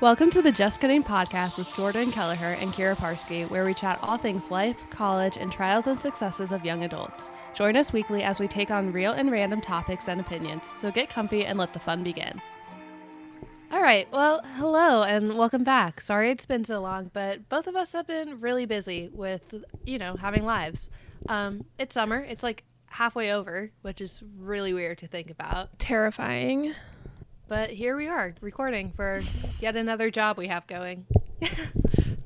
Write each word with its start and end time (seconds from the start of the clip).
Welcome 0.00 0.30
to 0.30 0.40
the 0.40 0.50
Just 0.50 0.80
Kidding 0.80 1.02
podcast 1.02 1.58
with 1.58 1.76
Jordan 1.76 2.10
Kelleher 2.10 2.56
and 2.58 2.72
Kyra 2.72 2.96
Parske, 2.96 3.50
where 3.50 3.66
we 3.66 3.74
chat 3.74 3.98
all 4.00 4.16
things 4.16 4.50
life, 4.50 4.78
college, 4.88 5.36
and 5.36 5.52
trials 5.52 5.86
and 5.86 6.00
successes 6.00 6.52
of 6.52 6.64
young 6.64 6.84
adults. 6.84 7.28
Join 7.52 7.76
us 7.76 7.92
weekly 7.92 8.22
as 8.22 8.40
we 8.40 8.48
take 8.48 8.70
on 8.70 8.94
real 8.94 9.12
and 9.12 9.30
random 9.30 9.60
topics 9.60 10.08
and 10.08 10.18
opinions. 10.18 10.66
So 10.66 10.90
get 10.90 11.10
comfy 11.10 11.44
and 11.44 11.58
let 11.58 11.74
the 11.74 11.80
fun 11.80 12.02
begin. 12.02 12.40
All 13.70 13.82
right, 13.82 14.10
well, 14.10 14.40
hello 14.56 15.02
and 15.02 15.36
welcome 15.36 15.64
back. 15.64 16.00
Sorry 16.00 16.30
it's 16.30 16.46
been 16.46 16.64
so 16.64 16.80
long, 16.80 17.10
but 17.12 17.50
both 17.50 17.66
of 17.66 17.76
us 17.76 17.92
have 17.92 18.06
been 18.06 18.40
really 18.40 18.64
busy 18.64 19.10
with, 19.12 19.54
you 19.84 19.98
know, 19.98 20.16
having 20.16 20.46
lives. 20.46 20.88
Um, 21.28 21.66
it's 21.78 21.92
summer. 21.92 22.20
It's 22.20 22.42
like 22.42 22.64
halfway 22.86 23.34
over, 23.34 23.70
which 23.82 24.00
is 24.00 24.22
really 24.38 24.72
weird 24.72 24.96
to 24.96 25.06
think 25.06 25.30
about. 25.30 25.78
Terrifying. 25.78 26.74
But 27.50 27.70
here 27.70 27.96
we 27.96 28.06
are 28.06 28.32
recording 28.40 28.92
for 28.94 29.22
yet 29.58 29.74
another 29.74 30.08
job 30.08 30.38
we 30.38 30.46
have 30.46 30.68
going. 30.68 31.06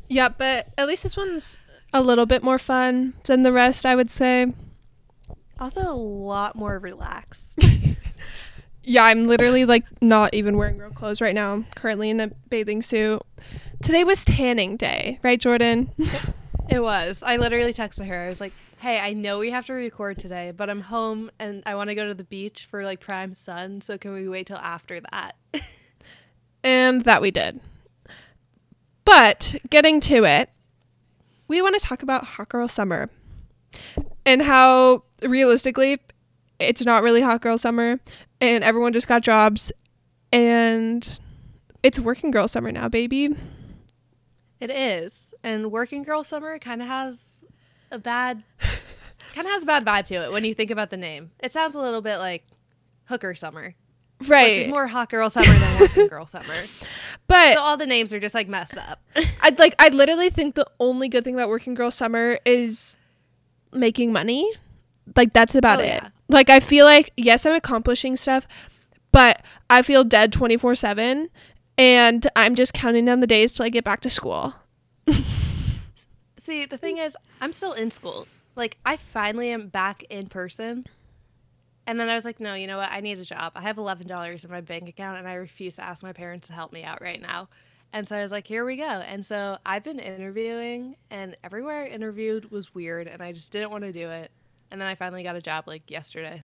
Yeah, 0.06 0.28
but 0.28 0.68
at 0.76 0.86
least 0.86 1.02
this 1.02 1.16
one's 1.16 1.58
a 1.94 2.02
little 2.02 2.26
bit 2.26 2.42
more 2.42 2.58
fun 2.58 3.14
than 3.24 3.42
the 3.42 3.50
rest, 3.50 3.86
I 3.86 3.96
would 3.96 4.10
say. 4.10 4.52
Also, 5.58 5.80
a 5.80 5.96
lot 5.96 6.54
more 6.54 6.78
relaxed. 6.78 7.58
Yeah, 8.86 9.04
I'm 9.04 9.26
literally 9.26 9.64
like 9.64 9.84
not 10.02 10.34
even 10.34 10.58
wearing 10.58 10.76
real 10.76 10.90
clothes 10.90 11.22
right 11.22 11.34
now. 11.34 11.54
I'm 11.54 11.64
currently 11.74 12.10
in 12.10 12.20
a 12.20 12.28
bathing 12.50 12.82
suit. 12.82 13.22
Today 13.82 14.04
was 14.04 14.26
tanning 14.26 14.76
day, 14.76 15.18
right, 15.22 15.40
Jordan? 15.40 15.90
it 16.68 16.80
was. 16.80 17.22
I 17.22 17.38
literally 17.38 17.72
texted 17.72 18.06
her. 18.06 18.20
I 18.20 18.28
was 18.28 18.42
like, 18.42 18.52
hey, 18.84 19.00
I 19.00 19.14
know 19.14 19.38
we 19.38 19.50
have 19.50 19.64
to 19.68 19.72
record 19.72 20.18
today, 20.18 20.52
but 20.54 20.68
I'm 20.68 20.82
home 20.82 21.30
and 21.38 21.62
I 21.64 21.74
want 21.74 21.88
to 21.88 21.94
go 21.94 22.06
to 22.06 22.12
the 22.12 22.22
beach 22.22 22.66
for 22.66 22.84
like 22.84 23.00
prime 23.00 23.32
sun. 23.32 23.80
So 23.80 23.96
can 23.96 24.12
we 24.12 24.28
wait 24.28 24.46
till 24.46 24.58
after 24.58 25.00
that? 25.00 25.36
and 26.62 27.00
that 27.04 27.22
we 27.22 27.30
did. 27.30 27.60
But 29.06 29.56
getting 29.70 30.02
to 30.02 30.24
it, 30.24 30.50
we 31.48 31.62
want 31.62 31.80
to 31.80 31.86
talk 31.86 32.02
about 32.02 32.24
Hot 32.24 32.50
Girl 32.50 32.68
Summer 32.68 33.08
and 34.26 34.42
how 34.42 35.04
realistically 35.22 36.02
it's 36.58 36.84
not 36.84 37.02
really 37.02 37.22
Hot 37.22 37.40
Girl 37.40 37.56
Summer 37.56 37.98
and 38.42 38.62
everyone 38.62 38.92
just 38.92 39.08
got 39.08 39.22
jobs 39.22 39.72
and 40.30 41.18
it's 41.82 41.98
Working 41.98 42.30
Girl 42.30 42.48
Summer 42.48 42.70
now, 42.70 42.90
baby. 42.90 43.34
It 44.60 44.68
is. 44.68 45.32
And 45.42 45.72
Working 45.72 46.02
Girl 46.02 46.22
Summer 46.22 46.58
kind 46.58 46.82
of 46.82 46.88
has 46.88 47.43
a 47.94 47.98
bad 47.98 48.42
kind 49.34 49.46
of 49.46 49.52
has 49.52 49.62
a 49.62 49.66
bad 49.66 49.84
vibe 49.84 50.06
to 50.06 50.14
it 50.14 50.32
when 50.32 50.44
you 50.44 50.54
think 50.54 50.70
about 50.70 50.90
the 50.90 50.96
name. 50.96 51.30
It 51.40 51.52
sounds 51.52 51.74
a 51.74 51.80
little 51.80 52.02
bit 52.02 52.18
like 52.18 52.44
Hooker 53.06 53.34
Summer. 53.34 53.74
Right. 54.26 54.56
Which 54.56 54.66
is 54.66 54.70
more 54.70 54.86
hot 54.86 55.10
girl 55.10 55.28
summer 55.30 55.46
than 55.46 55.80
working 55.80 56.08
girl 56.08 56.26
summer. 56.26 56.54
But 57.26 57.54
so 57.56 57.60
all 57.62 57.78
the 57.78 57.86
names 57.86 58.12
are 58.12 58.20
just 58.20 58.34
like 58.34 58.48
messed 58.48 58.76
up. 58.76 59.00
I'd 59.40 59.58
like 59.58 59.74
I 59.78 59.88
literally 59.88 60.28
think 60.28 60.56
the 60.56 60.66
only 60.78 61.08
good 61.08 61.24
thing 61.24 61.34
about 61.34 61.48
working 61.48 61.72
girl 61.72 61.90
summer 61.90 62.38
is 62.44 62.98
making 63.72 64.12
money. 64.12 64.50
Like 65.16 65.32
that's 65.32 65.54
about 65.54 65.78
Oh, 65.80 65.84
it. 65.84 65.86
yeah. 65.86 66.08
Like 66.28 66.50
I 66.50 66.60
feel 66.60 66.84
like 66.84 67.12
yes, 67.16 67.46
I'm 67.46 67.54
accomplishing 67.54 68.16
stuff, 68.16 68.46
but 69.10 69.42
I 69.70 69.80
feel 69.80 70.04
dead 70.04 70.32
24/7 70.34 71.28
and 71.78 72.26
I'm 72.36 72.54
just 72.54 72.74
counting 72.74 73.06
down 73.06 73.20
the 73.20 73.26
days 73.26 73.54
till 73.54 73.64
I 73.64 73.70
get 73.70 73.84
back 73.84 74.00
to 74.00 74.10
school. 74.10 74.54
See, 76.44 76.66
the 76.66 76.76
thing 76.76 76.98
is, 76.98 77.16
I'm 77.40 77.54
still 77.54 77.72
in 77.72 77.90
school. 77.90 78.28
Like, 78.54 78.76
I 78.84 78.98
finally 78.98 79.48
am 79.48 79.68
back 79.68 80.02
in 80.10 80.26
person. 80.26 80.86
And 81.86 81.98
then 81.98 82.10
I 82.10 82.14
was 82.14 82.26
like, 82.26 82.38
no, 82.38 82.52
you 82.52 82.66
know 82.66 82.76
what? 82.76 82.90
I 82.92 83.00
need 83.00 83.18
a 83.18 83.24
job. 83.24 83.52
I 83.54 83.62
have 83.62 83.76
$11 83.76 84.44
in 84.44 84.50
my 84.50 84.60
bank 84.60 84.86
account 84.86 85.16
and 85.18 85.26
I 85.26 85.36
refuse 85.36 85.76
to 85.76 85.82
ask 85.82 86.02
my 86.02 86.12
parents 86.12 86.48
to 86.48 86.52
help 86.52 86.70
me 86.70 86.82
out 86.84 87.00
right 87.00 87.18
now. 87.18 87.48
And 87.94 88.06
so 88.06 88.14
I 88.14 88.22
was 88.22 88.30
like, 88.30 88.46
here 88.46 88.66
we 88.66 88.76
go. 88.76 88.84
And 88.84 89.24
so 89.24 89.56
I've 89.64 89.84
been 89.84 89.98
interviewing, 89.98 90.96
and 91.10 91.34
everywhere 91.42 91.84
I 91.84 91.86
interviewed 91.86 92.50
was 92.50 92.74
weird, 92.74 93.06
and 93.06 93.22
I 93.22 93.32
just 93.32 93.50
didn't 93.50 93.70
want 93.70 93.84
to 93.84 93.92
do 93.92 94.10
it. 94.10 94.30
And 94.70 94.78
then 94.78 94.86
I 94.86 94.96
finally 94.96 95.22
got 95.22 95.36
a 95.36 95.40
job 95.40 95.64
like 95.66 95.90
yesterday. 95.90 96.42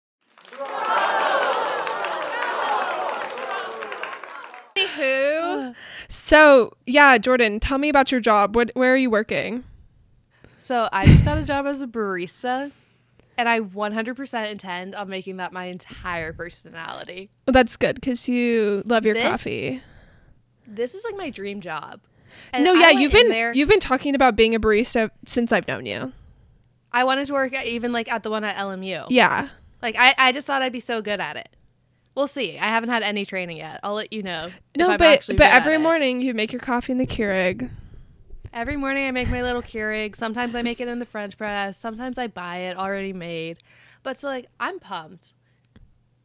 Who? 4.96 5.74
So, 6.08 6.72
yeah, 6.86 7.18
Jordan, 7.18 7.60
tell 7.60 7.76
me 7.76 7.90
about 7.90 8.10
your 8.10 8.22
job. 8.22 8.56
What 8.56 8.70
where 8.72 8.94
are 8.94 8.96
you 8.96 9.10
working? 9.10 9.64
So 10.60 10.88
I 10.92 11.06
just 11.06 11.24
got 11.24 11.38
a 11.38 11.42
job 11.42 11.66
as 11.66 11.80
a 11.82 11.86
barista, 11.86 12.70
and 13.38 13.48
I 13.48 13.60
100% 13.60 14.50
intend 14.52 14.94
on 14.94 15.08
making 15.08 15.38
that 15.38 15.52
my 15.52 15.64
entire 15.64 16.32
personality. 16.32 17.30
Well, 17.46 17.52
that's 17.52 17.76
good 17.76 18.00
cuz 18.02 18.28
you 18.28 18.82
love 18.86 19.04
your 19.04 19.14
This- 19.14 19.24
coffee. 19.28 19.82
This 20.66 20.94
is 20.94 21.02
like 21.04 21.16
my 21.16 21.30
dream 21.30 21.60
job. 21.60 22.00
And 22.52 22.62
no, 22.62 22.72
I 22.74 22.78
yeah, 22.78 22.86
went 22.88 23.00
you've 23.00 23.14
in 23.14 23.22
been 23.22 23.28
there. 23.30 23.52
you've 23.54 23.68
been 23.68 23.80
talking 23.80 24.14
about 24.14 24.36
being 24.36 24.54
a 24.54 24.60
barista 24.60 25.10
since 25.26 25.50
I've 25.50 25.66
known 25.66 25.84
you. 25.86 26.12
I 26.92 27.02
wanted 27.04 27.26
to 27.26 27.32
work 27.32 27.52
at, 27.54 27.66
even 27.66 27.90
like 27.92 28.10
at 28.12 28.22
the 28.22 28.30
one 28.30 28.44
at 28.44 28.56
LMU. 28.56 29.06
Yeah. 29.10 29.48
Like 29.82 29.96
I, 29.98 30.14
I 30.18 30.32
just 30.32 30.46
thought 30.46 30.62
I'd 30.62 30.72
be 30.72 30.78
so 30.80 31.02
good 31.02 31.20
at 31.20 31.36
it. 31.36 31.48
We'll 32.14 32.26
see. 32.28 32.58
I 32.58 32.64
haven't 32.66 32.90
had 32.90 33.02
any 33.02 33.24
training 33.24 33.56
yet. 33.56 33.80
I'll 33.82 33.94
let 33.94 34.12
you 34.12 34.22
know. 34.22 34.46
if 34.48 34.52
No, 34.76 34.90
I'm 34.90 34.98
but 34.98 35.06
actually 35.06 35.36
but 35.36 35.44
good 35.44 35.52
at 35.54 35.62
every 35.62 35.74
it. 35.76 35.78
morning 35.80 36.20
you 36.22 36.34
make 36.34 36.52
your 36.52 36.60
coffee 36.60 36.92
in 36.92 36.98
the 36.98 37.06
Keurig. 37.06 37.70
Every 38.52 38.76
morning 38.76 39.06
I 39.06 39.10
make 39.10 39.30
my 39.30 39.42
little 39.42 39.62
Keurig. 39.62 40.16
Sometimes 40.16 40.54
I 40.54 40.62
make 40.62 40.80
it 40.80 40.88
in 40.88 40.98
the 40.98 41.06
French 41.06 41.38
press. 41.38 41.78
Sometimes 41.78 42.18
I 42.18 42.26
buy 42.26 42.58
it 42.58 42.76
already 42.76 43.12
made. 43.12 43.58
But 44.02 44.18
so 44.18 44.28
like 44.28 44.46
I'm 44.58 44.78
pumped. 44.78 45.34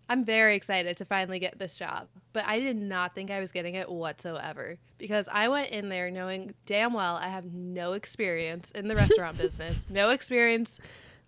I'm 0.08 0.24
very 0.24 0.56
excited 0.56 0.98
to 0.98 1.06
finally 1.06 1.40
get 1.40 1.58
this 1.58 1.78
job. 1.78 2.08
But 2.32 2.46
I 2.46 2.60
did 2.60 2.78
not 2.78 3.16
think 3.16 3.32
I 3.32 3.40
was 3.40 3.52
getting 3.52 3.76
it 3.76 3.90
whatsoever 3.90 4.78
because 4.98 5.28
I 5.32 5.48
went 5.48 5.72
in 5.72 5.90
there 5.90 6.12
knowing 6.12 6.54
damn 6.66 6.94
well 6.94 7.16
I 7.16 7.28
have 7.28 7.46
no 7.46 7.94
experience 7.94 8.72
in 8.72 8.88
the 8.88 8.96
restaurant 8.96 9.38
business. 9.40 9.88
No 9.90 10.10
experience. 10.10 10.80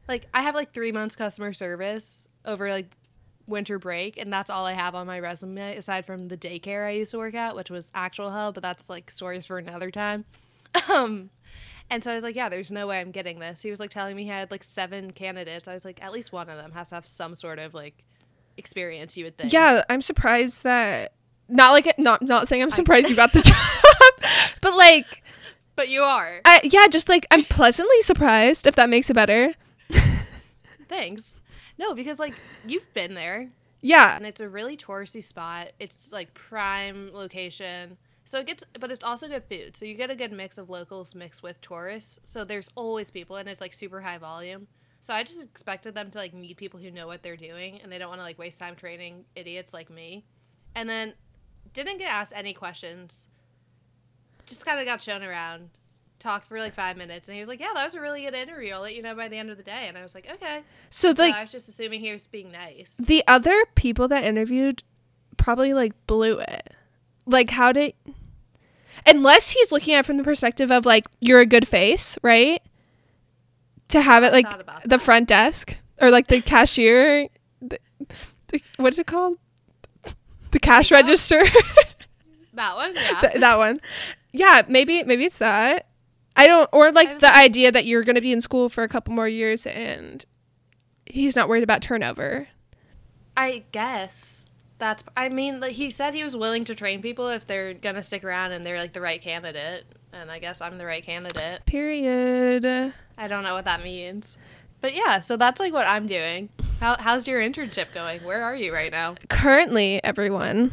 Like 0.08 0.28
I 0.34 0.42
have 0.42 0.56
like 0.56 0.74
3 0.74 0.92
months 0.92 1.16
customer 1.16 1.54
service 1.54 2.28
over 2.46 2.70
like 2.70 2.92
winter 3.46 3.80
break 3.80 4.18
and 4.18 4.32
that's 4.32 4.50
all 4.50 4.66
I 4.66 4.74
have 4.74 4.94
on 4.94 5.08
my 5.08 5.20
resume 5.20 5.78
aside 5.78 6.06
from 6.06 6.28
the 6.28 6.38
daycare 6.38 6.86
I 6.86 6.92
used 6.92 7.12
to 7.12 7.18
work 7.18 7.34
at, 7.34 7.56
which 7.56 7.70
was 7.70 7.92
actual 7.96 8.32
hell, 8.32 8.52
but 8.52 8.62
that's 8.62 8.90
like 8.90 9.10
stories 9.10 9.46
for 9.46 9.58
another 9.58 9.90
time. 9.90 10.26
Um 10.90 11.30
and 11.90 12.04
so 12.04 12.12
I 12.12 12.16
was 12.16 12.24
like, 12.24 12.36
yeah, 12.36 12.50
there's 12.50 12.70
no 12.72 12.86
way 12.88 13.00
I'm 13.00 13.12
getting 13.12 13.40
this. 13.40 13.62
He 13.62 13.70
was 13.70 13.80
like 13.80 13.90
telling 13.92 14.16
me 14.18 14.24
he 14.24 14.30
had 14.30 14.52
like 14.52 14.64
seven 14.64 15.12
candidates. 15.12 15.68
I 15.70 15.74
was 15.74 15.86
like, 15.86 16.04
at 16.04 16.12
least 16.12 16.34
one 16.34 16.50
of 16.50 16.58
them 16.58 16.72
has 16.74 16.90
to 16.90 16.96
have 16.96 17.08
some 17.08 17.34
sort 17.34 17.60
of 17.60 17.74
like 17.74 18.04
experience, 18.58 19.16
you 19.16 19.24
would 19.24 19.38
think. 19.38 19.54
Yeah, 19.54 19.84
I'm 19.90 20.02
surprised 20.02 20.64
that 20.64 21.14
not 21.48 21.72
like 21.72 21.98
not 21.98 22.22
not 22.22 22.48
saying 22.50 22.62
I'm 22.62 22.72
surprised 22.72 23.10
you 23.10 23.16
got 23.16 23.32
the 23.32 23.42
job, 24.22 24.32
but 24.62 24.76
like 24.76 25.24
But 25.78 25.88
you 25.90 26.02
are. 26.02 26.42
I, 26.44 26.60
yeah, 26.66 26.88
just 26.88 27.08
like 27.08 27.26
I'm 27.32 27.46
pleasantly 27.46 28.02
surprised 28.02 28.68
if 28.68 28.76
that 28.76 28.90
makes 28.90 29.10
it 29.10 29.14
better. 29.14 29.54
Thanks. 30.90 31.36
No, 31.78 31.94
because 31.94 32.20
like 32.20 32.34
you've 32.66 32.92
been 32.94 33.14
there 33.14 33.50
Yeah. 33.82 34.16
and 34.16 34.26
it's 34.26 34.42
a 34.42 34.50
really 34.50 34.76
touristy 34.78 35.24
spot. 35.24 35.70
It's 35.80 36.12
like 36.12 36.34
prime 36.34 37.12
location. 37.14 37.98
So 38.28 38.40
it 38.40 38.46
gets 38.46 38.62
but 38.78 38.92
it's 38.92 39.06
also 39.06 39.30
good 39.30 39.46
food. 39.50 39.78
So 39.78 39.86
you 39.86 39.94
get 39.94 40.10
a 40.10 40.16
good 40.16 40.34
mix 40.34 40.58
of 40.58 40.70
locals 40.70 41.16
mixed 41.16 41.42
with 41.42 41.62
tourists. 41.62 42.20
So 42.26 42.44
there's 42.44 42.70
always 42.76 43.10
people 43.10 43.38
and 43.38 43.48
it's 43.48 43.62
like 43.62 43.74
super 43.74 44.02
high 44.02 44.18
volume. 44.18 44.68
So 45.00 45.14
I 45.14 45.24
just 45.24 45.42
expected 45.42 45.96
them 45.96 46.12
to 46.12 46.18
like 46.18 46.34
meet 46.34 46.58
people 46.58 46.78
who 46.78 46.92
know 46.92 47.08
what 47.08 47.24
they're 47.24 47.38
doing 47.38 47.80
and 47.82 47.90
they 47.90 47.98
don't 47.98 48.10
want 48.10 48.20
to 48.20 48.26
like 48.26 48.38
waste 48.38 48.60
time 48.60 48.76
training 48.76 49.24
idiots 49.38 49.74
like 49.74 49.90
me. 49.90 50.26
And 50.76 50.90
then 50.90 51.14
didn't 51.72 52.00
get 52.00 52.12
asked 52.12 52.34
any 52.36 52.54
questions. 52.54 53.30
Just 54.46 54.66
kind 54.66 54.78
of 54.78 54.86
got 54.86 55.02
shown 55.02 55.24
around. 55.24 55.70
Talked 56.20 56.48
for 56.48 56.60
like 56.60 56.74
five 56.74 56.98
minutes, 56.98 57.28
and 57.28 57.36
he 57.36 57.40
was 57.40 57.48
like, 57.48 57.60
"Yeah, 57.60 57.70
that 57.76 57.86
was 57.86 57.94
a 57.94 58.02
really 58.02 58.24
good 58.24 58.34
interview. 58.34 58.74
I'll 58.74 58.82
let 58.82 58.96
you 58.96 59.04
know 59.04 59.14
by 59.14 59.28
the 59.28 59.38
end 59.38 59.52
of 59.52 59.58
the 59.58 59.64
day." 59.64 59.86
And 59.88 59.96
I 59.96 60.02
was 60.02 60.16
like, 60.16 60.28
"Okay." 60.30 60.64
So 60.90 61.14
So 61.14 61.22
like 61.22 61.36
I 61.36 61.42
was 61.42 61.52
just 61.52 61.70
assuming 61.70 62.00
he 62.02 62.12
was 62.12 62.26
being 62.26 62.52
nice. 62.52 62.96
the 62.96 63.24
other 63.28 63.66
people 63.76 64.08
that 64.08 64.24
interviewed 64.24 64.82
probably 65.38 65.76
like 65.76 65.94
blew 66.08 66.40
it. 66.40 66.74
Like 67.28 67.52
how 67.52 67.72
did 67.72 67.94
unless 69.06 69.52
he's 69.52 69.72
looking 69.72 69.94
at 69.94 70.00
it 70.00 70.06
from 70.06 70.18
the 70.18 70.24
perspective 70.24 70.72
of 70.72 70.86
like 70.86 71.06
you're 71.22 71.40
a 71.42 71.46
good 71.46 71.68
face, 71.68 72.18
right? 72.24 72.62
To 73.90 74.02
have 74.02 74.24
it 74.24 74.34
like 74.34 74.50
the 74.84 74.88
that. 74.90 75.02
front 75.02 75.28
desk 75.28 75.76
or 76.02 76.12
like 76.12 76.28
the 76.28 76.42
cashier 76.42 77.30
the, 77.62 77.80
the, 78.50 78.62
what 78.78 78.94
is 78.94 79.00
it 79.00 79.08
called? 79.08 79.38
The 80.52 80.60
cash 80.60 80.90
Takeout? 80.90 80.96
register. 81.04 81.44
That 82.54 82.76
one, 82.76 82.92
yeah. 82.96 83.22
Th- 83.22 83.34
that 83.42 83.58
one. 83.60 83.80
Yeah, 84.34 84.64
maybe 84.68 85.04
maybe 85.04 85.26
it's 85.26 85.38
that. 85.38 85.86
I 86.36 86.48
don't 86.48 86.68
or 86.74 86.92
like 86.92 87.20
the 87.20 87.28
like- 87.28 87.36
idea 87.36 87.72
that 87.72 87.86
you're 87.86 88.02
going 88.04 88.16
to 88.16 88.22
be 88.22 88.32
in 88.32 88.42
school 88.42 88.68
for 88.68 88.84
a 88.84 88.88
couple 88.88 89.14
more 89.14 89.28
years 89.28 89.68
and 89.68 90.26
he's 91.06 91.36
not 91.36 91.50
worried 91.50 91.62
about 91.62 91.84
turnover. 91.84 92.48
I 93.36 93.64
guess 93.72 94.47
that's. 94.78 95.04
I 95.16 95.30
mean, 95.30 95.60
like 95.60 95.74
he 95.74 95.90
said 95.90 96.14
he 96.14 96.24
was 96.24 96.36
willing 96.36 96.66
to 96.66 96.76
train 96.76 97.02
people 97.02 97.30
if 97.30 97.46
they're 97.48 97.74
gonna 97.74 98.04
stick 98.04 98.24
around 98.24 98.52
and 98.52 98.66
they're 98.66 98.80
like 98.80 98.94
the 98.94 99.02
right 99.02 99.22
candidate. 99.22 99.86
And 100.14 100.32
I 100.32 100.40
guess 100.40 100.62
I'm 100.62 100.78
the 100.78 100.86
right 100.86 101.04
candidate. 101.04 101.66
Period. 101.66 102.66
I 103.18 103.28
don't 103.28 103.44
know 103.44 103.54
what 103.54 103.66
that 103.66 103.84
means, 103.84 104.38
but 104.82 104.96
yeah. 104.96 105.22
So 105.22 105.38
that's 105.38 105.60
like 105.60 105.74
what 105.74 105.88
I'm 105.88 106.08
doing. 106.08 106.50
How, 106.80 106.96
how's 106.98 107.28
your 107.28 107.42
internship 107.42 107.94
going? 107.94 108.24
Where 108.24 108.44
are 108.44 108.56
you 108.56 108.74
right 108.74 108.92
now? 108.92 109.16
Currently, 109.30 110.04
everyone, 110.04 110.72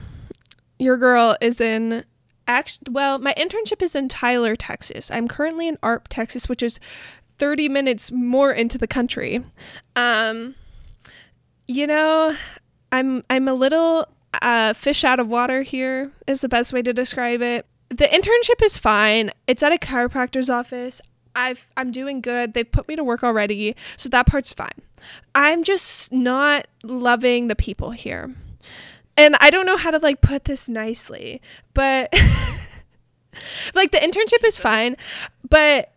your 0.79 0.97
girl 0.97 1.37
is 1.41 1.61
in 1.61 2.05
actually, 2.47 2.93
well, 2.93 3.19
my 3.19 3.35
internship 3.35 3.83
is 3.83 3.95
in 3.95 4.09
Tyler, 4.09 4.55
Texas. 4.55 5.11
I'm 5.11 5.29
currently 5.29 5.69
in 5.69 5.79
Arp, 5.83 6.09
Texas, 6.09 6.49
which 6.49 6.63
is 6.63 6.79
30 7.39 7.69
minutes 7.69 8.13
more 8.13 8.53
into 8.53 8.79
the 8.79 8.87
country. 8.87 9.43
Um, 9.97 10.55
you 11.67 11.87
know, 11.87 12.37
I'm 12.95 13.25
I'm 13.29 13.49
a 13.49 13.55
little 13.55 14.07
uh, 14.41 14.73
fish 14.73 15.03
out 15.03 15.19
of 15.19 15.27
water 15.27 15.63
here 15.63 16.13
is 16.29 16.43
the 16.43 16.49
best 16.49 16.73
way 16.73 16.81
to 16.83 16.93
describe 16.93 17.43
it. 17.43 17.67
The 17.89 18.05
internship 18.05 18.65
is 18.65 18.79
fine. 18.79 19.33
It's 19.49 19.65
at 19.65 19.73
a 19.73 19.79
chiropractor's 19.79 20.49
office. 20.49 21.03
I've 21.35 21.67
I'm 21.77 21.91
doing 21.91 22.21
good. 22.21 22.55
They've 22.55 22.71
put 22.71 22.87
me 22.87 22.95
to 22.95 23.03
work 23.03 23.25
already, 23.25 23.75
so 23.97 24.09
that 24.11 24.27
part's 24.27 24.53
fine. 24.53 24.81
I'm 25.35 25.65
just 25.65 26.13
not 26.13 26.69
loving 26.85 27.49
the 27.49 27.57
people 27.57 27.91
here. 27.91 28.33
And 29.17 29.35
I 29.41 29.51
don't 29.51 29.67
know 29.67 29.77
how 29.77 29.91
to 29.91 29.99
like 29.99 30.21
put 30.21 30.45
this 30.45 30.69
nicely, 30.69 31.43
but 31.75 32.13
like 33.75 33.91
the 33.91 33.99
internship 33.99 34.47
is 34.47 34.57
fine, 34.57 34.97
but 35.49 35.93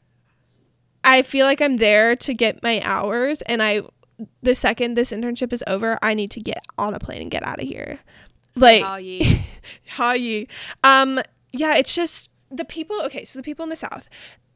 I 1.03 1.21
feel 1.21 1.45
like 1.45 1.61
I'm 1.61 1.77
there 1.77 2.15
to 2.15 2.33
get 2.33 2.63
my 2.63 2.81
hours 2.83 3.44
and 3.44 3.61
I 3.61 3.83
the 4.41 4.55
second 4.55 4.95
this 4.95 5.11
internship 5.11 5.53
is 5.53 5.63
over, 5.67 5.97
I 6.01 6.13
need 6.13 6.31
to 6.31 6.39
get 6.39 6.65
on 6.77 6.93
a 6.93 6.99
plane 6.99 7.21
and 7.21 7.31
get 7.31 7.43
out 7.43 7.61
of 7.61 7.67
here. 7.67 7.99
Like 8.55 8.81
How 8.83 8.95
ye? 8.97 9.45
How 9.87 10.13
ye? 10.13 10.47
Um, 10.83 11.21
yeah, 11.53 11.75
it's 11.75 11.93
just 11.95 12.29
the 12.49 12.65
people. 12.65 12.99
Okay, 13.03 13.25
so 13.25 13.37
the 13.37 13.43
people 13.43 13.63
in 13.63 13.69
the 13.69 13.75
South, 13.75 14.09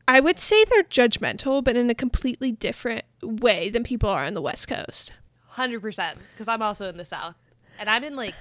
I 0.07 0.19
would 0.19 0.39
say 0.39 0.63
they're 0.65 0.83
judgmental, 0.83 1.63
but 1.63 1.77
in 1.77 1.89
a 1.89 1.95
completely 1.95 2.51
different 2.51 3.05
way 3.21 3.69
than 3.69 3.83
people 3.83 4.09
are 4.09 4.25
on 4.25 4.33
the 4.33 4.41
West 4.41 4.67
Coast. 4.67 5.11
Hundred 5.49 5.81
percent. 5.81 6.17
Because 6.33 6.47
I'm 6.47 6.61
also 6.61 6.87
in 6.87 6.97
the 6.97 7.05
South, 7.05 7.35
and 7.77 7.89
I'm 7.89 8.03
in 8.03 8.15
like 8.15 8.33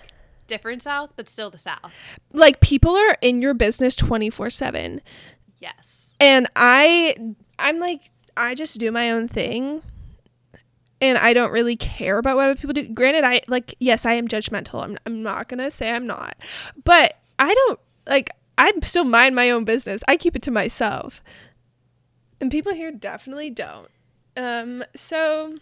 different 0.46 0.82
South, 0.82 1.11
but 1.16 1.28
still 1.28 1.50
the 1.50 1.58
South. 1.58 1.93
Like 2.32 2.61
people 2.61 2.94
are 2.96 3.16
in 3.20 3.43
your 3.43 3.52
business 3.55 3.94
twenty 3.94 4.31
four 4.31 4.49
seven, 4.49 5.00
Yes. 5.58 6.16
and 6.19 6.46
I, 6.56 7.34
I'm 7.58 7.78
like, 7.78 8.11
I 8.37 8.55
just 8.55 8.78
do 8.81 8.90
my 8.90 9.11
own 9.11 9.28
thing. 9.28 9.82
And 11.00 11.17
I 11.17 11.32
don't 11.32 11.52
really 11.52 11.76
care 11.76 12.19
about 12.19 12.37
what 12.37 12.49
other 12.49 12.61
people 12.61 12.75
do. 12.75 12.88
Granted, 12.88 13.25
I 13.25 13.41
like, 13.49 13.75
yes, 13.79 14.05
I 14.05 14.14
am 14.14 14.29
judgmental. 14.29 14.82
I'm, 14.82 14.99
I'm 15.06 15.23
not 15.23 15.49
going 15.49 15.58
to 15.58 15.70
say 15.70 15.93
I'm 15.93 16.06
not. 16.06 16.37
But 16.85 17.19
I 17.38 17.55
don't, 17.55 17.81
like, 18.06 18.31
I'm 18.58 18.82
still 18.82 19.05
mind 19.05 19.35
my 19.35 19.50
own 19.50 19.64
business. 19.64 20.02
I 20.06 20.17
keep 20.17 20.37
it 20.37 20.43
to 20.43 20.50
myself. 20.50 21.23
And 22.41 22.50
people 22.50 22.75
here 22.75 22.93
definitely 22.93 23.50
don't. 23.50 23.88
Um, 24.37 24.85
so 24.94 25.56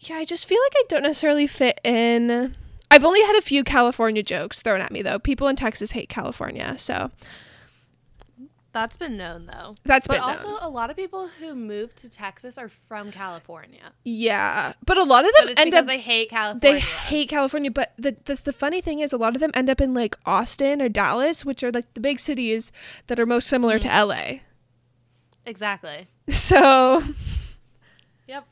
yeah, 0.00 0.16
I 0.16 0.24
just 0.24 0.46
feel 0.46 0.60
like 0.62 0.72
I 0.76 0.84
don't 0.88 1.02
necessarily 1.02 1.46
fit 1.46 1.80
in. 1.82 2.54
I've 2.90 3.04
only 3.04 3.22
had 3.22 3.36
a 3.36 3.42
few 3.42 3.64
California 3.64 4.22
jokes 4.22 4.62
thrown 4.62 4.80
at 4.80 4.92
me 4.92 5.02
though. 5.02 5.18
People 5.18 5.48
in 5.48 5.56
Texas 5.56 5.92
hate 5.92 6.08
California, 6.08 6.76
so 6.78 7.10
That's 8.74 8.96
been 8.96 9.16
known 9.16 9.46
though. 9.46 9.76
that's 9.84 10.06
But 10.08 10.14
been 10.14 10.22
also, 10.22 10.48
known. 10.48 10.58
a 10.60 10.68
lot 10.68 10.90
of 10.90 10.96
people 10.96 11.28
who 11.38 11.54
move 11.54 11.94
to 11.94 12.10
Texas 12.10 12.58
are 12.58 12.68
from 12.68 13.10
California. 13.12 13.92
Yeah, 14.04 14.72
but 14.84 14.98
a 14.98 15.04
lot 15.04 15.24
of 15.24 15.30
But 15.38 15.42
them 15.44 15.48
it's 15.52 15.60
end 15.60 15.70
because 15.70 15.84
up 15.84 15.88
they 15.88 16.00
hate 16.00 16.28
California. 16.28 16.60
they 16.60 16.80
hate 16.80 17.28
California. 17.28 17.70
But 17.70 17.94
the, 17.96 18.16
the 18.24 18.34
the 18.34 18.52
funny 18.52 18.80
thing 18.82 18.98
is, 18.98 19.12
a 19.12 19.16
lot 19.16 19.34
of 19.36 19.40
them 19.40 19.52
end 19.54 19.70
up 19.70 19.80
in 19.80 19.94
like 19.94 20.16
Austin 20.26 20.82
or 20.82 20.88
Dallas, 20.90 21.44
which 21.44 21.62
are 21.62 21.70
like 21.70 21.94
the 21.94 22.00
big 22.00 22.18
cities 22.20 22.72
that 23.06 23.18
are 23.20 23.26
most 23.26 23.46
similar 23.46 23.78
to 23.78 23.88
mm-hmm. 23.88 24.08
LA. 24.08 24.40
exactly. 25.46 26.08
So 26.28 27.02
Yep. 28.26 28.46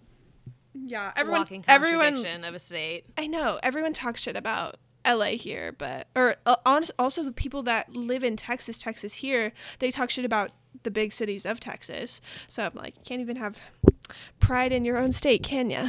yeah, 0.75 1.13
everyone 1.17 1.41
Walking 1.41 1.65
everyone 1.67 2.45
of 2.45 2.55
a 2.55 2.59
state. 2.59 3.07
I 3.17 3.27
know 3.27 3.59
everyone 3.63 3.93
talks 3.93 4.21
shit 4.23 4.37
about 4.37 4.77
LA 5.07 5.37
here, 5.37 5.73
but 5.73 6.07
or 6.15 6.37
uh, 6.47 6.57
also 6.99 7.23
the 7.23 7.33
people 7.33 7.63
that 7.63 7.95
live 7.95 8.23
in 8.23 8.37
Texas, 8.37 8.79
Texas 8.79 9.15
here, 9.15 9.53
they 9.79 9.91
talk 9.91 10.11
shit 10.11 10.25
about 10.25 10.53
the 10.83 10.91
big 10.91 11.13
cities 11.13 11.45
of 11.47 11.61
Texas. 11.61 12.21
So 12.49 12.65
I'm 12.65 12.73
like, 12.75 12.97
you 12.97 13.03
can't 13.05 13.21
even 13.21 13.37
have 13.37 13.61
pride 14.41 14.73
in 14.73 14.85
your 14.85 14.99
own 14.99 15.13
state, 15.13 15.43
can 15.43 15.71
ya? 15.71 15.89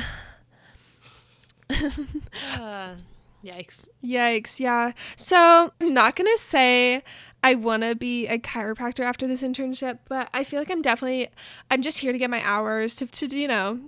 Uh, 2.59 2.95
yikes. 3.43 3.87
Yikes, 4.03 4.59
yeah. 4.59 4.91
So 5.15 5.73
I'm 5.81 5.93
not 5.93 6.15
gonna 6.15 6.37
say 6.37 7.03
I 7.41 7.55
wanna 7.55 7.95
be 7.95 8.27
a 8.27 8.37
chiropractor 8.37 9.03
after 9.03 9.27
this 9.27 9.43
internship, 9.43 9.99
but 10.07 10.29
I 10.33 10.43
feel 10.43 10.59
like 10.59 10.69
I'm 10.69 10.81
definitely 10.81 11.29
I'm 11.71 11.81
just 11.81 11.99
here 11.99 12.11
to 12.11 12.17
get 12.17 12.29
my 12.29 12.45
hours 12.45 12.95
to, 12.95 13.07
to 13.07 13.37
you 13.37 13.47
know, 13.47 13.79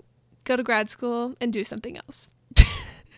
go 0.45 0.55
to 0.55 0.63
grad 0.63 0.89
school 0.89 1.35
and 1.39 1.53
do 1.53 1.63
something 1.63 1.97
else. 1.97 2.29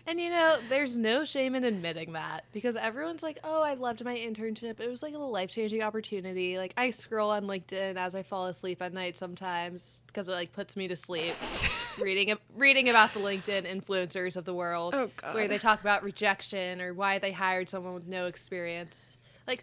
And 0.08 0.18
you 0.18 0.30
know, 0.30 0.56
there's 0.70 0.96
no 0.96 1.26
shame 1.26 1.54
in 1.54 1.64
admitting 1.64 2.14
that 2.14 2.46
because 2.54 2.76
everyone's 2.76 3.22
like, 3.22 3.38
"Oh, 3.44 3.60
I 3.60 3.74
loved 3.74 4.02
my 4.02 4.16
internship. 4.16 4.80
It 4.80 4.88
was 4.88 5.02
like 5.02 5.12
a 5.12 5.18
life 5.18 5.50
changing 5.50 5.82
opportunity." 5.82 6.56
Like 6.56 6.72
I 6.78 6.92
scroll 6.92 7.30
on 7.30 7.44
LinkedIn 7.44 7.96
as 7.96 8.14
I 8.14 8.22
fall 8.22 8.46
asleep 8.46 8.80
at 8.80 8.94
night 8.94 9.18
sometimes 9.18 10.02
because 10.06 10.26
it 10.26 10.32
like 10.32 10.54
puts 10.54 10.78
me 10.78 10.88
to 10.88 10.96
sleep, 10.96 11.34
reading 12.00 12.34
reading 12.56 12.88
about 12.88 13.12
the 13.12 13.20
LinkedIn 13.20 13.66
influencers 13.66 14.38
of 14.38 14.46
the 14.46 14.54
world, 14.54 14.94
Oh, 14.94 15.10
God. 15.18 15.34
where 15.34 15.46
they 15.46 15.58
talk 15.58 15.82
about 15.82 16.02
rejection 16.02 16.80
or 16.80 16.94
why 16.94 17.18
they 17.18 17.32
hired 17.32 17.68
someone 17.68 17.92
with 17.92 18.06
no 18.06 18.28
experience. 18.28 19.18
Like 19.46 19.62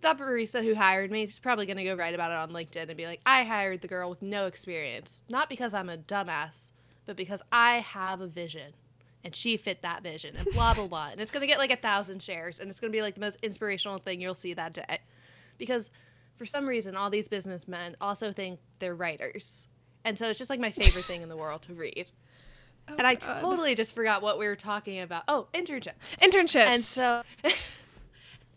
that 0.00 0.16
barista 0.16 0.64
who 0.64 0.74
hired 0.74 1.10
me 1.10 1.24
is 1.24 1.38
probably 1.38 1.66
gonna 1.66 1.84
go 1.84 1.96
write 1.96 2.14
about 2.14 2.30
it 2.30 2.38
on 2.38 2.50
LinkedIn 2.50 2.88
and 2.88 2.96
be 2.96 3.04
like, 3.04 3.20
"I 3.26 3.44
hired 3.44 3.82
the 3.82 3.88
girl 3.88 4.08
with 4.08 4.22
no 4.22 4.46
experience, 4.46 5.22
not 5.28 5.50
because 5.50 5.74
I'm 5.74 5.90
a 5.90 5.98
dumbass, 5.98 6.70
but 7.04 7.14
because 7.14 7.42
I 7.52 7.80
have 7.80 8.22
a 8.22 8.26
vision." 8.26 8.72
And 9.24 9.34
she 9.34 9.56
fit 9.56 9.82
that 9.82 10.02
vision 10.02 10.34
and 10.36 10.46
blah 10.52 10.74
blah 10.74 10.86
blah. 10.86 11.08
And 11.12 11.20
it's 11.20 11.30
going 11.30 11.42
to 11.42 11.46
get 11.46 11.58
like 11.58 11.70
a 11.70 11.76
thousand 11.76 12.22
shares 12.22 12.60
and 12.60 12.70
it's 12.70 12.80
going 12.80 12.92
to 12.92 12.96
be 12.96 13.02
like 13.02 13.14
the 13.14 13.20
most 13.20 13.38
inspirational 13.42 13.98
thing 13.98 14.20
you'll 14.20 14.34
see 14.34 14.54
that 14.54 14.72
day. 14.72 14.98
Because 15.58 15.90
for 16.36 16.46
some 16.46 16.66
reason 16.66 16.96
all 16.96 17.10
these 17.10 17.28
businessmen 17.28 17.96
also 18.00 18.32
think 18.32 18.60
they're 18.78 18.94
writers. 18.94 19.66
And 20.04 20.18
so 20.18 20.26
it's 20.26 20.38
just 20.38 20.50
like 20.50 20.60
my 20.60 20.72
favorite 20.72 21.04
thing 21.04 21.22
in 21.22 21.28
the 21.28 21.36
world 21.36 21.62
to 21.62 21.74
read. 21.74 22.06
And 22.88 23.06
i 23.06 23.12
oh, 23.12 23.16
God. 23.16 23.40
totally 23.42 23.76
just 23.76 23.94
forgot 23.94 24.22
what 24.22 24.40
we 24.40 24.46
were 24.46 24.56
talking 24.56 24.98
about. 24.98 25.22
Oh 25.28 25.46
internships. 25.54 25.92
Internships. 26.20 26.66
and 26.66 26.82
so 26.82 27.22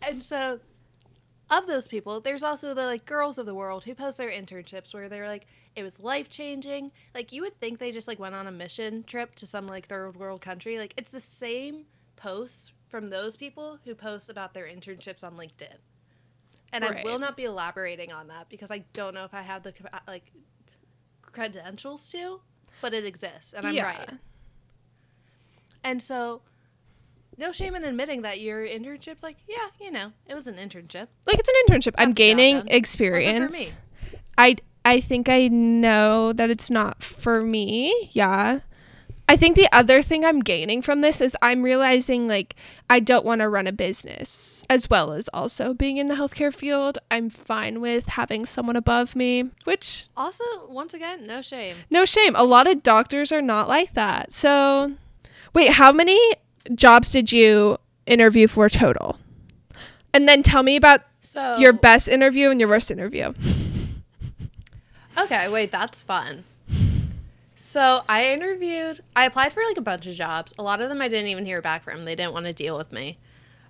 and 0.02 0.20
so 0.20 0.58
of 1.48 1.66
those 1.68 1.86
people 1.86 2.20
there's 2.20 2.42
also 2.42 2.74
the 2.74 2.84
like 2.84 3.04
girls 3.04 3.38
of 3.38 3.46
the 3.46 3.54
world 3.54 3.84
who 3.84 3.94
post 3.94 4.18
their 4.18 4.28
internships 4.28 4.92
where 4.92 5.08
they're 5.08 5.28
like 5.28 5.46
it 5.76 5.82
was 5.84 6.00
life 6.00 6.28
changing 6.28 6.90
like 7.14 7.30
you 7.32 7.40
would 7.42 7.58
think 7.60 7.78
they 7.78 7.92
just 7.92 8.08
like 8.08 8.18
went 8.18 8.34
on 8.34 8.46
a 8.48 8.50
mission 8.50 9.04
trip 9.04 9.34
to 9.36 9.46
some 9.46 9.66
like 9.68 9.86
third 9.86 10.16
world 10.16 10.40
country. 10.40 10.78
Like 10.78 10.92
it's 10.96 11.10
the 11.10 11.20
same 11.20 11.84
posts 12.16 12.72
from 12.88 13.06
those 13.08 13.36
people 13.36 13.78
who 13.84 13.94
post 13.94 14.28
about 14.28 14.54
their 14.54 14.64
internships 14.66 15.22
on 15.22 15.36
linkedin. 15.36 15.76
And 16.72 16.84
i 16.84 17.02
will 17.04 17.18
not 17.18 17.36
be 17.36 17.44
elaborating 17.44 18.10
on 18.12 18.26
that 18.28 18.48
because 18.48 18.70
i 18.72 18.78
don't 18.92 19.14
know 19.14 19.24
if 19.24 19.32
i 19.34 19.42
have 19.42 19.62
the 19.62 19.72
like 20.08 20.32
credentials 21.22 22.08
to 22.10 22.40
but 22.80 22.92
it 22.92 23.04
exists 23.04 23.52
and 23.52 23.66
i'm 23.66 23.74
Yeah. 23.74 23.84
right. 23.86 24.10
And 25.84 26.02
so 26.02 26.42
no 27.38 27.52
shame 27.52 27.74
in 27.74 27.84
admitting 27.84 28.22
that 28.22 28.40
your 28.40 28.66
internship's 28.66 29.22
like, 29.22 29.36
yeah, 29.48 29.68
you 29.80 29.90
know, 29.90 30.12
it 30.26 30.34
was 30.34 30.46
an 30.46 30.54
internship. 30.56 31.08
like 31.26 31.38
it's 31.38 31.48
an 31.48 31.54
internship. 31.68 31.94
I'm 31.98 32.10
Got 32.10 32.16
the 32.16 32.22
job 32.22 32.36
gaining 32.36 32.54
done. 32.56 32.64
Wasn't 32.66 32.70
for 32.72 32.76
experience. 32.76 33.76
I 34.38 34.56
I 34.84 35.00
think 35.00 35.28
I 35.28 35.48
know 35.48 36.32
that 36.32 36.50
it's 36.50 36.70
not 36.70 37.02
for 37.02 37.42
me. 37.42 38.10
Yeah. 38.12 38.60
I 39.28 39.34
think 39.34 39.56
the 39.56 39.68
other 39.72 40.02
thing 40.02 40.24
I'm 40.24 40.38
gaining 40.38 40.82
from 40.82 41.00
this 41.00 41.20
is 41.20 41.36
I'm 41.42 41.64
realizing 41.64 42.28
like 42.28 42.54
I 42.88 43.00
don't 43.00 43.24
want 43.24 43.40
to 43.40 43.48
run 43.48 43.66
a 43.66 43.72
business 43.72 44.64
as 44.70 44.88
well 44.88 45.12
as 45.12 45.26
also 45.34 45.74
being 45.74 45.96
in 45.96 46.06
the 46.06 46.14
healthcare 46.14 46.54
field. 46.54 46.98
I'm 47.10 47.28
fine 47.28 47.80
with 47.80 48.06
having 48.06 48.46
someone 48.46 48.76
above 48.76 49.16
me, 49.16 49.50
which 49.64 50.06
Also, 50.16 50.44
once 50.68 50.94
again, 50.94 51.26
no 51.26 51.42
shame. 51.42 51.74
no 51.90 52.04
shame. 52.04 52.36
A 52.36 52.44
lot 52.44 52.68
of 52.68 52.84
doctors 52.84 53.32
are 53.32 53.42
not 53.42 53.66
like 53.66 53.94
that. 53.94 54.32
So, 54.32 54.92
wait, 55.52 55.72
how 55.72 55.90
many 55.90 56.20
jobs 56.74 57.12
did 57.12 57.32
you 57.32 57.78
interview 58.06 58.46
for 58.46 58.68
total? 58.68 59.18
And 60.12 60.28
then 60.28 60.42
tell 60.42 60.62
me 60.62 60.76
about 60.76 61.02
So 61.20 61.56
your 61.58 61.72
best 61.72 62.08
interview 62.08 62.50
and 62.50 62.60
your 62.60 62.68
worst 62.68 62.90
interview. 62.90 63.32
Okay, 65.18 65.48
wait, 65.48 65.72
that's 65.72 66.02
fun. 66.02 66.44
So 67.54 68.02
I 68.06 68.32
interviewed. 68.32 69.02
I 69.14 69.24
applied 69.24 69.54
for 69.54 69.62
like 69.66 69.78
a 69.78 69.82
bunch 69.82 70.06
of 70.06 70.14
jobs. 70.14 70.52
A 70.58 70.62
lot 70.62 70.82
of 70.82 70.90
them 70.90 71.00
I 71.00 71.08
didn't 71.08 71.28
even 71.28 71.46
hear 71.46 71.62
back 71.62 71.84
from. 71.84 72.04
They 72.04 72.14
didn't 72.14 72.34
want 72.34 72.44
to 72.44 72.52
deal 72.52 72.76
with 72.76 72.92
me. 72.92 73.16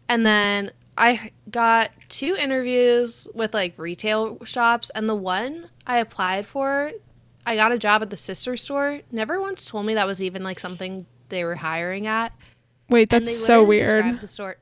And 0.08 0.26
then 0.26 0.72
I 0.98 1.30
got 1.50 1.90
two 2.08 2.34
interviews 2.34 3.28
with 3.32 3.54
like 3.54 3.78
retail 3.78 4.44
shops, 4.44 4.90
and 4.90 5.08
the 5.08 5.14
one 5.14 5.68
I 5.86 5.98
applied 5.98 6.46
for, 6.46 6.90
I 7.44 7.54
got 7.54 7.70
a 7.70 7.78
job 7.78 8.02
at 8.02 8.10
the 8.10 8.16
sister 8.16 8.56
store. 8.56 9.00
Never 9.12 9.40
once 9.40 9.66
told 9.66 9.86
me 9.86 9.94
that 9.94 10.06
was 10.06 10.20
even 10.20 10.42
like 10.42 10.58
something 10.58 11.06
they 11.28 11.44
were 11.44 11.56
hiring 11.56 12.06
at. 12.08 12.32
Wait, 12.88 13.12
And 13.12 13.22
that's 13.24 13.36
so 13.36 13.62
weird. 13.64 13.84
described 14.04 14.20
The 14.20 14.28
store, 14.28 14.56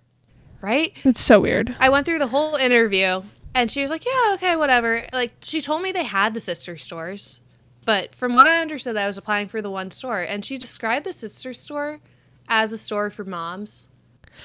right? 0.61 0.93
It's 1.05 1.21
so 1.21 1.41
weird. 1.41 1.75
I 1.79 1.89
went 1.91 2.07
through 2.07 2.19
the 2.21 2.29
whole 2.29 2.57
interview 2.57 3.23
and 3.55 3.71
she 3.71 3.83
was 3.83 3.91
like, 3.91 4.05
Yeah, 4.05 4.33
okay, 4.35 4.57
whatever. 4.57 5.07
Like, 5.13 5.33
she 5.43 5.61
told 5.61 5.83
me 5.83 5.93
they 5.93 6.05
had 6.05 6.35
the 6.35 6.41
sister 6.41 6.77
stores, 6.79 7.41
but 7.85 8.15
from 8.15 8.35
what 8.35 8.47
I 8.47 8.61
understood, 8.61 8.97
I 8.97 9.07
was 9.07 9.19
applying 9.19 9.49
for 9.49 9.61
the 9.61 9.71
one 9.71 9.91
store. 9.91 10.21
And 10.23 10.45
she 10.45 10.57
described 10.59 11.05
the 11.07 11.13
sister 11.13 11.53
store 11.55 12.01
as 12.49 12.73
a 12.73 12.79
store 12.79 13.11
for 13.11 13.25
moms. 13.25 13.89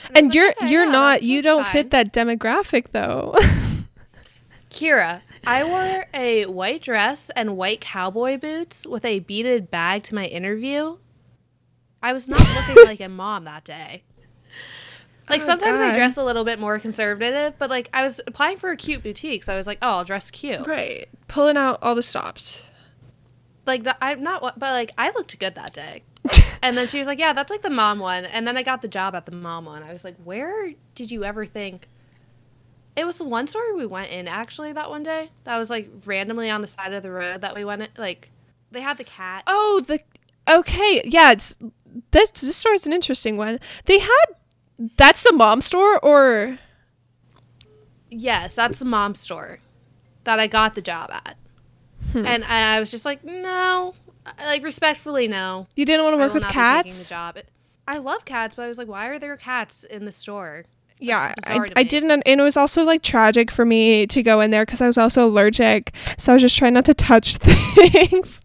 Was 0.09 0.21
And 0.23 0.33
you're 0.35 0.51
"Okay, 0.51 0.69
you're 0.69 0.85
yeah, 0.85 0.91
not 0.91 1.23
you 1.23 1.41
don't 1.41 1.63
fine." 1.63 1.71
fit 1.71 1.91
that 1.91 2.13
demographic 2.13 2.87
though. 2.91 3.35
Kyra, 4.69 5.21
I 5.47 5.63
wore 5.63 6.05
a 6.13 6.45
white 6.45 6.81
dress 6.83 7.31
and 7.35 7.57
white 7.57 7.81
cowboy 7.81 8.37
boots 8.37 8.85
with 8.85 9.03
a 9.03 9.19
beaded 9.19 9.71
bag 9.71 10.03
to 10.03 10.15
my 10.15 10.25
interview. 10.25 10.97
I 12.01 12.13
was 12.13 12.27
not 12.27 12.39
looking 12.39 12.83
like 12.85 12.99
a 12.99 13.09
mom 13.09 13.45
that 13.45 13.63
day. 13.63 14.03
Like 15.29 15.41
Oh, 15.41 15.45
sometimes 15.45 15.79
I 15.79 15.95
dress 15.95 16.17
a 16.17 16.23
little 16.23 16.43
bit 16.43 16.59
more 16.59 16.79
conservative, 16.79 17.53
but 17.59 17.69
like 17.69 17.89
I 17.93 18.03
was 18.03 18.19
applying 18.25 18.57
for 18.57 18.71
a 18.71 18.77
cute 18.77 19.03
boutique, 19.03 19.43
so 19.43 19.53
I 19.53 19.57
was 19.57 19.67
like, 19.67 19.77
"Oh, 19.81 19.89
I'll 19.89 20.03
dress 20.03 20.31
cute." 20.31 20.65
Right. 20.65 21.07
Pulling 21.27 21.55
out 21.55 21.77
all 21.83 21.93
the 21.93 22.01
stops. 22.01 22.61
Like 23.67 23.83
th- 23.83 23.95
I'm 24.01 24.23
not, 24.23 24.41
but 24.41 24.71
like 24.71 24.91
I 24.97 25.11
looked 25.11 25.37
good 25.39 25.55
that 25.55 25.73
day. 25.73 26.03
And 26.61 26.75
then 26.75 26.89
she 26.89 26.97
was 26.97 27.07
like, 27.07 27.19
"Yeah, 27.19 27.31
that's 27.31 27.49
like 27.49 27.61
the 27.61 27.69
mom 27.69 27.99
one." 27.99 28.25
And 28.25 28.45
then 28.45 28.57
I 28.57 28.63
got 28.63 28.81
the 28.81 28.89
job 28.89 29.15
at 29.15 29.25
the 29.25 29.31
mom 29.31 29.63
one. 29.63 29.81
I 29.81 29.93
was 29.93 30.03
like, 30.03 30.17
"Where 30.25 30.73
did 30.93 31.09
you 31.09 31.23
ever 31.23 31.45
think?" 31.45 31.87
It 32.97 33.05
was 33.05 33.17
the 33.17 33.23
one 33.23 33.47
store 33.47 33.77
we 33.77 33.85
went 33.85 34.11
in 34.11 34.27
actually 34.27 34.73
that 34.73 34.89
one 34.89 35.03
day. 35.03 35.29
That 35.45 35.57
was 35.57 35.69
like 35.69 35.89
randomly 36.05 36.49
on 36.49 36.59
the 36.59 36.67
side 36.67 36.91
of 36.91 37.01
the 37.01 37.11
road 37.11 37.41
that 37.41 37.55
we 37.55 37.63
went 37.63 37.83
in. 37.83 37.87
Like 37.97 38.29
they 38.71 38.81
had 38.81 38.97
the 38.97 39.05
cat. 39.05 39.43
Oh, 39.47 39.81
the 39.87 40.01
okay, 40.49 41.01
yeah. 41.05 41.31
It's 41.31 41.57
this 42.11 42.31
this 42.31 42.55
store 42.55 42.73
is 42.73 42.85
an 42.87 42.93
interesting 42.93 43.37
one. 43.37 43.59
They 43.85 43.99
had 43.99 44.25
that's 44.97 45.23
the 45.23 45.33
mom 45.33 45.61
store, 45.61 45.99
or 45.99 46.59
Yes, 48.09 48.55
that's 48.55 48.79
the 48.79 48.85
mom 48.85 49.15
store 49.15 49.59
that 50.23 50.39
I 50.39 50.47
got 50.47 50.75
the 50.75 50.81
job 50.81 51.11
at. 51.11 51.37
Hmm. 52.11 52.25
And 52.25 52.43
I 52.43 52.79
was 52.79 52.89
just 52.91 53.05
like, 53.05 53.23
no, 53.23 53.93
like 54.39 54.63
respectfully, 54.63 55.27
no. 55.27 55.67
you 55.75 55.85
didn't 55.85 56.03
want 56.03 56.13
to 56.13 56.17
work 56.17 56.33
with 56.33 56.43
cats? 56.43 57.11
I 57.87 57.97
love 57.97 58.25
cats, 58.25 58.55
but 58.55 58.63
I 58.63 58.67
was 58.67 58.77
like, 58.77 58.87
why 58.87 59.07
are 59.07 59.19
there 59.19 59.35
cats 59.37 59.83
in 59.83 60.05
the 60.05 60.11
store? 60.11 60.65
Yeah, 60.99 61.33
I, 61.45 61.65
I 61.77 61.83
didn't, 61.83 62.11
and 62.11 62.23
it 62.25 62.43
was 62.43 62.57
also 62.57 62.83
like 62.83 63.01
tragic 63.01 63.49
for 63.49 63.65
me 63.65 64.05
to 64.07 64.21
go 64.21 64.41
in 64.41 64.51
there 64.51 64.65
because 64.65 64.81
I 64.81 64.87
was 64.87 64.97
also 64.97 65.25
allergic. 65.25 65.93
So 66.17 66.33
I 66.33 66.35
was 66.35 66.41
just 66.41 66.57
trying 66.57 66.73
not 66.73 66.85
to 66.85 66.93
touch 66.93 67.37
things. 67.37 68.41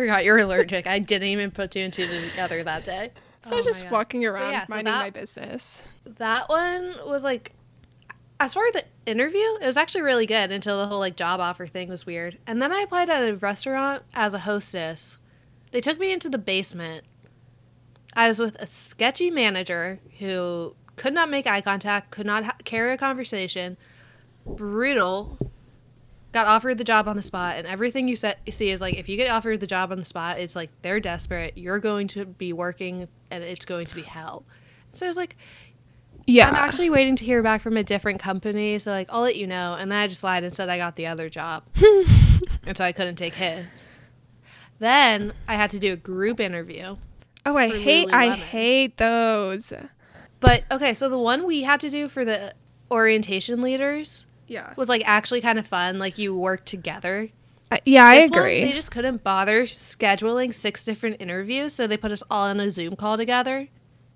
I 0.00 0.04
forgot 0.04 0.24
you're 0.24 0.38
allergic. 0.38 0.86
I 0.86 0.98
didn't 0.98 1.28
even 1.28 1.50
put 1.50 1.70
two 1.70 1.80
and 1.80 1.92
two 1.92 2.06
together 2.06 2.62
that 2.64 2.84
day. 2.84 3.10
So 3.42 3.52
I 3.52 3.54
oh 3.54 3.56
was 3.58 3.66
Oh 3.66 3.70
just 3.70 3.90
walking 3.90 4.24
around 4.24 4.52
yeah, 4.52 4.64
so 4.64 4.74
minding 4.74 4.92
that- 4.92 5.00
my 5.02 5.10
business. 5.10 5.86
That 6.04 6.48
one 6.48 6.94
was 7.06 7.22
like, 7.24 7.52
as 8.38 8.54
far 8.54 8.66
as 8.66 8.72
the 8.72 8.84
interview, 9.06 9.38
it 9.60 9.66
was 9.66 9.76
actually 9.76 10.02
really 10.02 10.26
good 10.26 10.50
until 10.50 10.78
the 10.78 10.86
whole 10.86 10.98
like 10.98 11.16
job 11.16 11.40
offer 11.40 11.66
thing 11.66 11.88
was 11.88 12.06
weird. 12.06 12.38
And 12.46 12.60
then 12.62 12.72
I 12.72 12.80
applied 12.80 13.10
at 13.10 13.28
a 13.28 13.36
restaurant 13.36 14.02
as 14.14 14.32
a 14.32 14.40
hostess. 14.40 15.18
They 15.72 15.80
took 15.80 15.98
me 15.98 16.12
into 16.12 16.28
the 16.28 16.38
basement. 16.38 17.04
I 18.14 18.28
was 18.28 18.40
with 18.40 18.56
a 18.56 18.66
sketchy 18.66 19.30
manager 19.30 20.00
who 20.18 20.74
could 20.96 21.12
not 21.14 21.30
make 21.30 21.46
eye 21.46 21.60
contact, 21.60 22.10
could 22.10 22.26
not 22.26 22.44
ha- 22.44 22.56
carry 22.64 22.92
a 22.92 22.98
conversation, 22.98 23.76
brutal. 24.46 25.38
Got 26.32 26.46
offered 26.46 26.78
the 26.78 26.84
job 26.84 27.08
on 27.08 27.16
the 27.16 27.22
spot, 27.22 27.56
and 27.56 27.66
everything 27.66 28.06
you, 28.06 28.14
set, 28.14 28.38
see 28.50 28.70
is 28.70 28.80
like 28.80 28.94
if 28.94 29.08
you 29.08 29.16
get 29.16 29.30
offered 29.30 29.58
the 29.58 29.66
job 29.66 29.90
on 29.90 29.98
the 29.98 30.04
spot, 30.04 30.38
it's 30.38 30.54
like 30.54 30.70
they're 30.82 31.00
desperate. 31.00 31.54
You're 31.56 31.80
going 31.80 32.06
to 32.08 32.24
be 32.24 32.52
working, 32.52 33.08
and 33.30 33.42
it's 33.42 33.64
going 33.64 33.86
to 33.86 33.94
be 33.94 34.02
hell. 34.02 34.44
So 34.92 35.06
I 35.06 35.08
was 35.08 35.16
like, 35.16 35.36
Yeah, 36.26 36.48
I'm 36.48 36.54
actually 36.54 36.88
waiting 36.88 37.16
to 37.16 37.24
hear 37.24 37.42
back 37.42 37.62
from 37.62 37.76
a 37.76 37.82
different 37.82 38.20
company, 38.20 38.78
so 38.78 38.92
like 38.92 39.08
I'll 39.10 39.22
let 39.22 39.36
you 39.36 39.46
know. 39.46 39.76
And 39.78 39.90
then 39.90 39.98
I 40.00 40.06
just 40.06 40.22
lied 40.22 40.44
and 40.44 40.54
said 40.54 40.68
I 40.68 40.76
got 40.76 40.94
the 40.96 41.08
other 41.08 41.28
job, 41.28 41.64
and 42.64 42.76
so 42.76 42.84
I 42.84 42.92
couldn't 42.92 43.16
take 43.16 43.34
his. 43.34 43.66
Then 44.78 45.32
I 45.48 45.56
had 45.56 45.70
to 45.70 45.78
do 45.78 45.92
a 45.92 45.96
group 45.96 46.40
interview. 46.40 46.96
oh, 47.44 47.56
I 47.56 47.68
hate, 47.68 48.12
I 48.12 48.34
hate 48.34 48.96
those. 48.96 49.72
But 50.40 50.64
okay, 50.70 50.94
so 50.94 51.08
the 51.08 51.18
one 51.18 51.44
we 51.44 51.62
had 51.62 51.80
to 51.80 51.90
do 51.90 52.08
for 52.08 52.24
the 52.24 52.54
orientation 52.90 53.60
leaders 53.60 54.26
Yeah, 54.50 54.74
was 54.76 54.88
like 54.88 55.02
actually 55.06 55.40
kind 55.40 55.58
of 55.60 55.66
fun. 55.66 55.98
Like 56.00 56.18
you 56.18 56.36
work 56.36 56.64
together. 56.64 57.28
I, 57.70 57.80
yeah, 57.86 58.04
I 58.04 58.16
This 58.22 58.30
one, 58.30 58.38
agree. 58.40 58.64
they 58.64 58.72
just 58.72 58.90
couldn't 58.90 59.22
bother 59.22 59.62
scheduling 59.62 60.52
six 60.52 60.82
different 60.82 61.20
interviews, 61.20 61.72
so 61.72 61.86
they 61.86 61.96
put 61.96 62.10
us 62.10 62.22
all 62.28 62.46
on 62.48 62.58
a 62.58 62.68
Zoom 62.68 62.96
call 62.96 63.16
together 63.16 63.68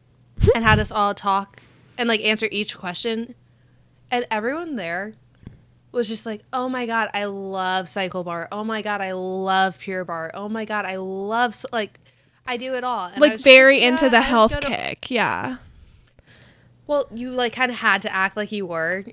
and 0.57 0.65
had 0.65 0.81
us 0.81 0.91
all 0.91 1.15
talk 1.15 1.61
and 1.97 2.09
like 2.09 2.21
answer 2.23 2.49
each 2.51 2.77
question. 2.77 3.37
And 4.11 4.27
everyone 4.29 4.75
there 4.75 5.15
was 5.93 6.09
just 6.09 6.27
like, 6.27 6.43
"Oh 6.53 6.69
my 6.69 6.85
god, 6.85 7.11
I 7.15 7.27
love 7.27 7.89
Cycle 7.89 8.25
Bar. 8.25 8.49
Oh 8.51 8.65
my 8.65 8.83
god, 8.83 9.01
I 9.01 9.13
love 9.13 9.79
Pure 9.79 10.05
Barre. 10.07 10.33
Oh 10.35 10.49
my 10.49 10.65
god, 10.65 10.85
I 10.85 10.97
love 10.97 11.53
s- 11.53 11.65
like 11.73 12.01
I 12.49 12.57
do 12.57 12.75
it 12.75 12.83
all." 12.83 13.07
And 13.07 13.21
like 13.21 13.31
was 13.35 13.43
just 13.43 13.45
very 13.45 13.83
"Yeah, 13.83 13.91
into 13.91 14.11
the 14.11 14.17
I 14.19 14.23
health 14.23 14.51
go 14.51 14.59
to 14.61 14.67
kick. 14.67 15.13
Yeah. 15.13 15.59
well, 16.89 17.07
you 17.15 17.31
like 17.31 17.53
kind 17.53 17.71
of 17.71 17.79
had 17.79 18.03
to 18.03 18.13
act 18.13 18.37
like 18.37 18.51
you 18.51 18.67
were. 18.67 19.05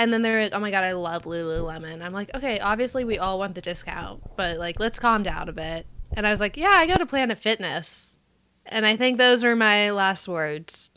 And 0.00 0.14
then 0.14 0.22
they're 0.22 0.44
like, 0.44 0.54
oh 0.54 0.60
my 0.60 0.70
God, 0.70 0.82
I 0.82 0.92
love 0.92 1.24
Lululemon. 1.24 2.00
I'm 2.02 2.14
like, 2.14 2.34
okay, 2.34 2.58
obviously 2.58 3.04
we 3.04 3.18
all 3.18 3.38
want 3.38 3.54
the 3.54 3.60
discount, 3.60 4.22
but 4.34 4.56
like, 4.56 4.80
let's 4.80 4.98
calm 4.98 5.22
down 5.22 5.46
a 5.50 5.52
bit. 5.52 5.86
And 6.12 6.26
I 6.26 6.30
was 6.30 6.40
like, 6.40 6.56
yeah, 6.56 6.70
I 6.70 6.86
go 6.86 6.96
to 6.96 7.04
Planet 7.04 7.38
Fitness. 7.38 8.16
And 8.64 8.86
I 8.86 8.96
think 8.96 9.18
those 9.18 9.44
were 9.44 9.54
my 9.54 9.90
last 9.90 10.26
words. 10.26 10.90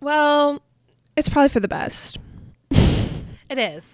Well, 0.00 0.60
it's 1.14 1.28
probably 1.28 1.50
for 1.50 1.60
the 1.60 1.68
best. 1.68 2.18
It 3.48 3.58
is. 3.58 3.92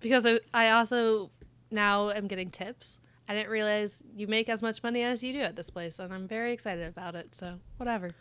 Because 0.00 0.24
I, 0.24 0.38
I 0.54 0.70
also 0.70 1.30
now 1.70 2.08
am 2.08 2.26
getting 2.28 2.50
tips. 2.50 2.98
I 3.28 3.34
didn't 3.34 3.50
realize 3.50 4.02
you 4.16 4.28
make 4.28 4.48
as 4.48 4.62
much 4.62 4.82
money 4.82 5.02
as 5.02 5.22
you 5.22 5.34
do 5.34 5.40
at 5.40 5.56
this 5.56 5.68
place. 5.68 5.98
And 5.98 6.14
I'm 6.14 6.26
very 6.26 6.54
excited 6.54 6.88
about 6.88 7.14
it. 7.16 7.34
So, 7.34 7.58
whatever. 7.76 8.14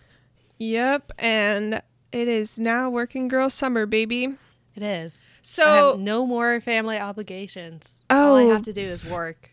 Yep, 0.57 1.13
and 1.19 1.81
it 2.11 2.27
is 2.27 2.59
now 2.59 2.89
working 2.89 3.27
girl 3.27 3.49
summer, 3.49 3.85
baby. 3.85 4.35
It 4.75 4.83
is. 4.83 5.29
I 5.29 5.39
So 5.41 5.91
have 5.91 5.99
no 5.99 6.25
more 6.25 6.61
family 6.61 6.97
obligations. 6.97 7.99
Oh. 8.09 8.31
All 8.31 8.35
I 8.35 8.53
have 8.53 8.63
to 8.63 8.73
do 8.73 8.81
is 8.81 9.03
work. 9.05 9.51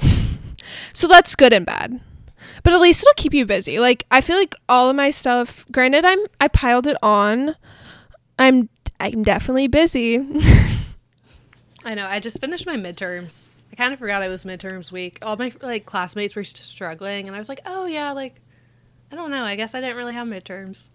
So 0.92 1.06
that's 1.06 1.34
good 1.34 1.52
and 1.52 1.64
bad. 1.64 2.00
But 2.62 2.72
at 2.72 2.80
least 2.80 3.02
it'll 3.02 3.14
keep 3.14 3.34
you 3.34 3.46
busy. 3.46 3.78
Like 3.78 4.04
I 4.10 4.20
feel 4.20 4.36
like 4.36 4.54
all 4.68 4.90
of 4.90 4.96
my 4.96 5.10
stuff, 5.10 5.66
granted 5.70 6.04
I'm 6.04 6.18
I 6.40 6.48
piled 6.48 6.86
it 6.86 6.96
on. 7.02 7.54
I'm 8.38 8.68
I'm 8.98 9.22
definitely 9.22 9.68
busy. 9.68 10.16
I 11.84 11.94
know. 11.94 12.06
I 12.06 12.18
just 12.18 12.40
finished 12.40 12.66
my 12.66 12.76
midterms. 12.76 13.48
I 13.72 13.76
kind 13.76 13.92
of 13.92 13.98
forgot 13.98 14.22
it 14.22 14.28
was 14.28 14.44
midterms 14.44 14.90
week. 14.90 15.18
All 15.22 15.36
my 15.36 15.52
like 15.62 15.86
classmates 15.86 16.34
were 16.34 16.44
struggling, 16.44 17.26
and 17.26 17.36
I 17.36 17.38
was 17.38 17.48
like, 17.48 17.60
"Oh 17.66 17.86
yeah, 17.86 18.12
like 18.12 18.40
I 19.12 19.16
don't 19.16 19.30
know. 19.30 19.44
I 19.44 19.54
guess 19.54 19.74
I 19.74 19.80
didn't 19.80 19.96
really 19.96 20.14
have 20.14 20.26
midterms." 20.26 20.88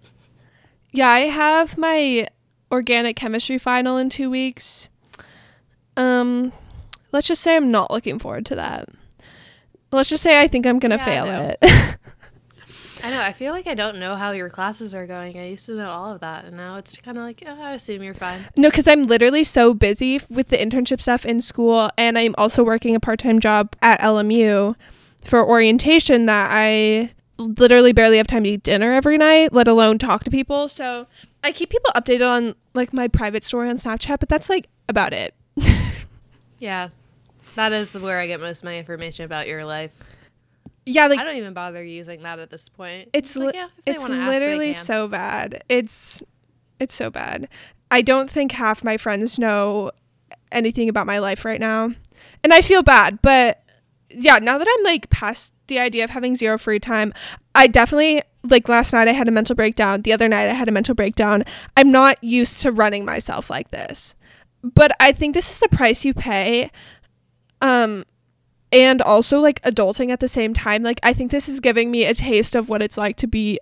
Yeah, 0.91 1.09
I 1.09 1.21
have 1.21 1.77
my 1.77 2.27
organic 2.71 3.15
chemistry 3.15 3.57
final 3.57 3.97
in 3.97 4.09
2 4.09 4.29
weeks. 4.29 4.89
Um 5.97 6.51
let's 7.11 7.27
just 7.27 7.41
say 7.41 7.55
I'm 7.55 7.71
not 7.71 7.91
looking 7.91 8.19
forward 8.19 8.45
to 8.47 8.55
that. 8.55 8.89
Let's 9.91 10.09
just 10.09 10.23
say 10.23 10.41
I 10.41 10.47
think 10.47 10.65
I'm 10.65 10.79
going 10.79 10.91
to 10.91 10.95
Yeah, 10.97 11.05
fail 11.05 11.25
know. 11.25 11.55
it. 11.61 11.97
I 13.03 13.09
know. 13.09 13.19
I 13.19 13.33
feel 13.33 13.51
like 13.51 13.67
I 13.67 13.73
don't 13.73 13.99
know 13.99 14.15
how 14.15 14.31
your 14.31 14.49
classes 14.49 14.93
are 14.93 15.05
going. 15.05 15.37
I 15.37 15.49
used 15.49 15.65
to 15.65 15.75
know 15.75 15.89
all 15.89 16.13
of 16.13 16.21
that, 16.21 16.45
and 16.45 16.55
now 16.55 16.77
it's 16.77 16.95
kind 16.97 17.17
of 17.17 17.23
like, 17.23 17.43
oh, 17.45 17.61
I 17.61 17.73
assume 17.73 18.01
you're 18.03 18.13
fine. 18.13 18.47
No, 18.57 18.69
because 18.69 18.87
I'm 18.87 19.03
literally 19.03 19.43
so 19.43 19.73
busy 19.73 20.21
with 20.29 20.47
the 20.49 20.57
internship 20.57 21.01
stuff 21.01 21.25
in 21.25 21.41
school, 21.41 21.89
and 21.97 22.17
I'm 22.17 22.35
also 22.37 22.63
working 22.63 22.95
a 22.95 22.99
part 22.99 23.19
time 23.19 23.39
job 23.39 23.75
at 23.81 23.99
LMU 23.99 24.75
for 25.25 25.45
orientation 25.45 26.27
that 26.27 26.51
I 26.53 27.11
literally 27.41 27.93
barely 27.93 28.17
have 28.17 28.27
time 28.27 28.43
to 28.43 28.49
eat 28.49 28.63
dinner 28.63 28.93
every 28.93 29.17
night, 29.17 29.53
let 29.53 29.67
alone 29.67 29.97
talk 29.97 30.23
to 30.25 30.31
people. 30.31 30.67
So 30.67 31.07
I 31.43 31.51
keep 31.51 31.69
people 31.69 31.91
updated 31.95 32.27
on 32.27 32.55
like 32.73 32.93
my 32.93 33.07
private 33.07 33.43
story 33.43 33.69
on 33.69 33.75
Snapchat, 33.75 34.19
but 34.19 34.29
that's 34.29 34.49
like 34.49 34.67
about 34.89 35.13
it. 35.13 35.33
Yeah, 36.59 36.89
that 37.55 37.71
is 37.71 37.95
where 37.95 38.19
I 38.19 38.27
get 38.27 38.39
most 38.39 38.59
of 38.59 38.65
my 38.65 38.77
information 38.77 39.25
about 39.25 39.47
your 39.47 39.65
life. 39.65 39.93
Yeah, 40.85 41.07
like 41.07 41.19
I 41.19 41.23
don't 41.23 41.37
even 41.37 41.53
bother 41.53 41.83
using 41.83 42.21
that 42.21 42.37
at 42.37 42.51
this 42.51 42.69
point. 42.69 43.09
it's 43.13 43.35
like, 43.35 43.55
yeah, 43.55 43.69
it's 43.85 44.01
wanna 44.01 44.17
ask, 44.17 44.31
literally 44.31 44.73
so 44.73 45.07
bad. 45.07 45.63
It's 45.69 46.21
it's 46.79 46.93
so 46.93 47.09
bad. 47.09 47.49
I 47.89 48.03
don't 48.03 48.29
think 48.29 48.51
half 48.51 48.83
my 48.83 48.97
friends 48.97 49.39
know 49.39 49.89
anything 50.51 50.87
about 50.87 51.07
my 51.07 51.17
life 51.17 51.45
right 51.45 51.59
now. 51.59 51.91
And 52.43 52.53
I 52.53 52.61
feel 52.61 52.83
bad, 52.83 53.23
but 53.23 53.63
yeah, 54.13 54.39
now 54.39 54.57
that 54.57 54.67
I'm 54.69 54.83
like 54.83 55.09
past 55.09 55.53
the 55.67 55.79
idea 55.79 56.03
of 56.03 56.09
having 56.09 56.35
zero 56.35 56.57
free 56.57 56.79
time, 56.79 57.13
I 57.55 57.67
definitely 57.67 58.21
like 58.43 58.67
last 58.67 58.93
night 58.93 59.07
I 59.07 59.11
had 59.11 59.27
a 59.27 59.31
mental 59.31 59.55
breakdown. 59.55 60.01
The 60.01 60.13
other 60.13 60.27
night 60.27 60.49
I 60.49 60.53
had 60.53 60.67
a 60.67 60.71
mental 60.71 60.95
breakdown. 60.95 61.43
I'm 61.77 61.91
not 61.91 62.23
used 62.23 62.61
to 62.61 62.71
running 62.71 63.05
myself 63.05 63.49
like 63.49 63.71
this. 63.71 64.15
But 64.63 64.91
I 64.99 65.11
think 65.11 65.33
this 65.33 65.49
is 65.49 65.59
the 65.59 65.69
price 65.69 66.05
you 66.05 66.13
pay. 66.13 66.71
Um 67.61 68.05
and 68.73 69.01
also 69.01 69.39
like 69.39 69.61
adulting 69.63 70.11
at 70.11 70.19
the 70.19 70.27
same 70.27 70.53
time. 70.53 70.81
Like 70.81 70.99
I 71.03 71.13
think 71.13 71.31
this 71.31 71.49
is 71.49 71.59
giving 71.59 71.91
me 71.91 72.05
a 72.05 72.13
taste 72.13 72.55
of 72.55 72.69
what 72.69 72.81
it's 72.81 72.97
like 72.97 73.17
to 73.17 73.27
be 73.27 73.59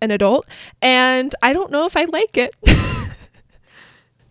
an 0.00 0.10
adult 0.10 0.46
and 0.80 1.34
I 1.42 1.52
don't 1.52 1.70
know 1.70 1.86
if 1.86 1.96
I 1.96 2.04
like 2.04 2.36
it. 2.36 2.54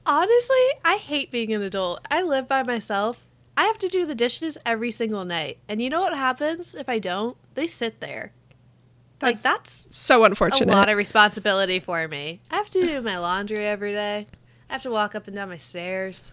Honestly, 0.06 0.68
I 0.84 0.98
hate 0.98 1.32
being 1.32 1.54
an 1.54 1.62
adult. 1.62 2.06
I 2.10 2.24
live 2.24 2.48
by 2.48 2.64
myself. 2.64 3.22
I 3.58 3.64
have 3.66 3.78
to 3.80 3.88
do 3.88 4.06
the 4.06 4.16
dishes 4.16 4.58
every 4.66 4.92
single 4.92 5.26
night. 5.26 5.60
And 5.68 5.82
you 5.82 5.90
know 5.90 6.02
what 6.02 6.16
happens 6.16 6.74
if 6.74 6.88
I 6.90 7.00
don't? 7.00 7.38
They 7.54 7.68
sit 7.68 8.00
there. 8.00 8.32
like 9.22 9.42
that's 9.42 9.88
so 9.92 10.24
unfortunate. 10.24 10.74
a 10.74 10.76
lot 10.76 10.90
of 10.90 10.98
responsibility 10.98 11.80
for 11.80 12.08
me. 12.08 12.40
I 12.50 12.56
have 12.58 12.70
to 12.72 12.84
do 12.84 13.02
my 13.02 13.18
laundry 13.18 13.66
every 13.66 13.92
day. 13.92 14.28
I 14.70 14.74
have 14.74 14.84
to 14.84 14.90
walk 14.92 15.16
up 15.16 15.28
and 15.28 15.36
down 15.36 15.50
my 15.50 15.58
stairs. 15.58 16.32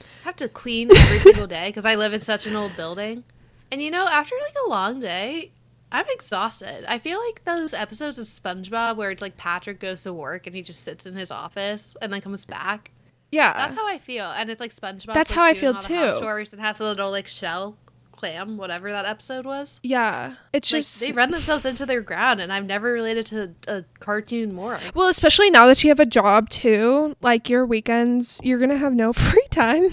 I 0.00 0.04
have 0.24 0.36
to 0.36 0.48
clean 0.48 0.90
every 0.94 1.20
single 1.20 1.46
day 1.46 1.68
because 1.68 1.84
I 1.86 1.94
live 1.94 2.12
in 2.12 2.20
such 2.20 2.46
an 2.46 2.56
old 2.56 2.76
building. 2.76 3.24
And 3.70 3.80
you 3.80 3.90
know, 3.90 4.06
after 4.08 4.34
like 4.42 4.56
a 4.66 4.68
long 4.68 5.00
day, 5.00 5.52
I'm 5.90 6.06
exhausted. 6.10 6.84
I 6.88 6.98
feel 6.98 7.18
like 7.24 7.44
those 7.44 7.72
episodes 7.72 8.18
of 8.18 8.26
SpongeBob 8.26 8.96
where 8.96 9.10
it's 9.10 9.22
like 9.22 9.36
Patrick 9.36 9.78
goes 9.80 10.02
to 10.02 10.12
work 10.12 10.46
and 10.46 10.54
he 10.54 10.62
just 10.62 10.82
sits 10.82 11.06
in 11.06 11.14
his 11.14 11.30
office 11.30 11.94
and 12.02 12.12
then 12.12 12.20
comes 12.20 12.44
back. 12.44 12.90
Yeah. 13.32 13.52
That's 13.54 13.76
how 13.76 13.86
I 13.88 13.98
feel. 13.98 14.26
And 14.26 14.50
it's 14.50 14.60
like 14.60 14.70
SpongeBob. 14.72 15.14
That's 15.14 15.30
like, 15.30 15.36
how 15.36 15.44
I 15.44 15.54
feel 15.54 15.74
all 15.74 15.82
the 15.82 15.94
house 15.94 16.18
too. 16.18 16.24
Chores 16.24 16.52
and 16.52 16.60
has 16.62 16.80
a 16.80 16.84
little 16.84 17.10
like 17.10 17.26
shell 17.26 17.76
clam, 18.12 18.56
whatever 18.56 18.90
that 18.92 19.04
episode 19.04 19.44
was. 19.44 19.78
yeah. 19.82 20.36
It's 20.54 20.72
Like 20.72 20.80
just 20.80 21.00
they 21.00 21.12
run 21.12 21.30
themselves 21.32 21.66
into 21.66 21.84
their 21.84 22.00
ground, 22.00 22.40
and 22.40 22.50
I've 22.50 22.64
never 22.64 22.90
related 22.92 23.26
to 23.26 23.52
a 23.68 23.84
cartoon 24.00 24.54
more. 24.54 24.78
Well, 24.94 25.08
especially 25.08 25.50
now 25.50 25.66
that 25.66 25.84
you 25.84 25.90
have 25.90 26.00
a 26.00 26.06
job 26.06 26.48
too, 26.48 27.14
like 27.20 27.50
your 27.50 27.66
weekends, 27.66 28.40
you're 28.42 28.58
going 28.58 28.70
to 28.70 28.78
have 28.78 28.94
no 28.94 29.12
free 29.12 29.44
time. 29.50 29.90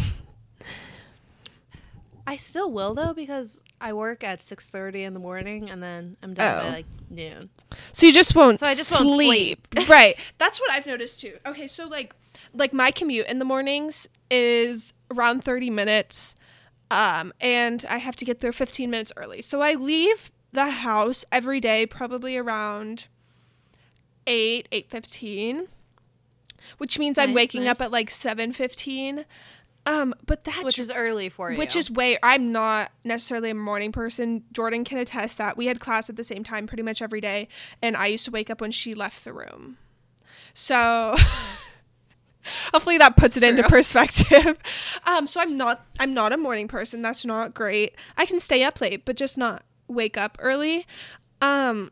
I 2.26 2.38
still 2.38 2.72
will 2.72 2.94
though 2.94 3.14
because 3.14 3.62
I 3.82 3.92
work 3.94 4.24
at 4.24 4.42
six 4.42 4.70
thirty 4.70 5.04
in 5.04 5.12
the 5.14 5.20
morning, 5.20 5.70
and 5.70 5.84
then 5.84 6.16
I'm 6.24 6.34
done 6.34 6.60
Oh. 6.60 6.64
by 6.70 6.70
like 6.76 6.86
noon. 7.10 7.50
So 7.92 8.06
you 8.08 8.14
just 8.14 8.34
won't 8.36 8.60
So 8.60 8.66
I 8.66 8.76
just 8.76 8.92
won't 8.98 9.12
sleep. 9.16 9.68
right. 9.90 10.18
That's 10.38 10.60
what 10.62 10.72
I've 10.72 10.86
noticed 10.86 11.20
too. 11.20 11.34
Okay, 11.46 11.68
so 11.68 11.88
like 11.88 12.16
like 12.54 12.74
my 12.74 12.92
commute 12.92 13.28
in 13.28 13.40
the 13.40 13.46
mornings 13.46 14.08
is 14.30 14.94
around 15.12 15.44
30 15.44 15.70
minutes 15.70 16.36
um 16.92 17.34
and 17.42 17.86
I 17.90 17.98
have 17.98 18.16
to 18.18 18.26
get 18.26 18.40
there 18.40 18.52
15 18.52 18.90
minutes 18.90 19.12
early. 19.18 19.42
So 19.42 19.62
I 19.62 19.74
leave 19.74 20.32
the 20.52 20.70
house 20.70 21.26
every 21.32 21.60
day 21.60 21.86
probably 21.86 22.38
around 22.38 23.08
8 24.28 24.68
8:15 24.72 25.68
which 26.78 26.98
means 26.98 27.18
I'm 27.18 27.30
Nice, 27.30 27.36
waking 27.36 27.68
up 27.68 27.82
at 27.82 27.92
like 27.92 28.10
7:15. 28.10 29.26
Um 29.86 30.14
but 30.26 30.46
that 30.46 30.64
Which 30.64 30.80
is 30.80 30.90
early 30.92 31.28
for 31.28 31.52
you. 31.52 31.58
which 31.58 31.76
is 31.76 31.92
way 31.92 32.18
I'm 32.24 32.52
not 32.54 32.92
necessarily 33.04 33.50
a 33.50 33.56
morning 33.56 33.92
person. 33.92 34.44
Jordan 34.54 34.84
can 34.86 34.98
attest 34.98 35.38
that 35.40 35.58
we 35.58 35.66
had 35.66 35.80
class 35.82 36.10
at 36.10 36.16
the 36.16 36.24
same 36.24 36.44
time 36.44 36.68
pretty 36.68 36.84
much 36.84 37.02
every 37.02 37.20
day, 37.20 37.50
and 37.82 37.98
I 37.98 38.08
used 38.08 38.24
to 38.26 38.32
wake 38.32 38.50
up 38.50 38.62
when 38.62 38.72
she 38.72 38.94
left 38.94 39.26
the 39.26 39.34
room. 39.34 39.78
So 40.54 41.18
hopefully 42.74 42.98
that 42.98 43.16
puts 43.18 43.38
it 43.38 43.44
into 43.44 43.64
perspective. 43.64 44.58
Um, 45.06 45.28
so 45.28 45.42
I'm 45.42 45.58
not 45.58 45.86
I'm 46.00 46.14
not 46.14 46.32
a 46.34 46.38
morning 46.38 46.68
person. 46.68 47.02
That's 47.02 47.26
not 47.26 47.54
great. 47.54 47.96
I 48.18 48.26
can 48.26 48.40
stay 48.40 48.64
up 48.64 48.80
late, 48.82 49.06
but 49.06 49.16
just 49.18 49.38
not 49.38 49.64
wake 49.88 50.18
up 50.18 50.38
early. 50.40 50.88
Um, 51.42 51.92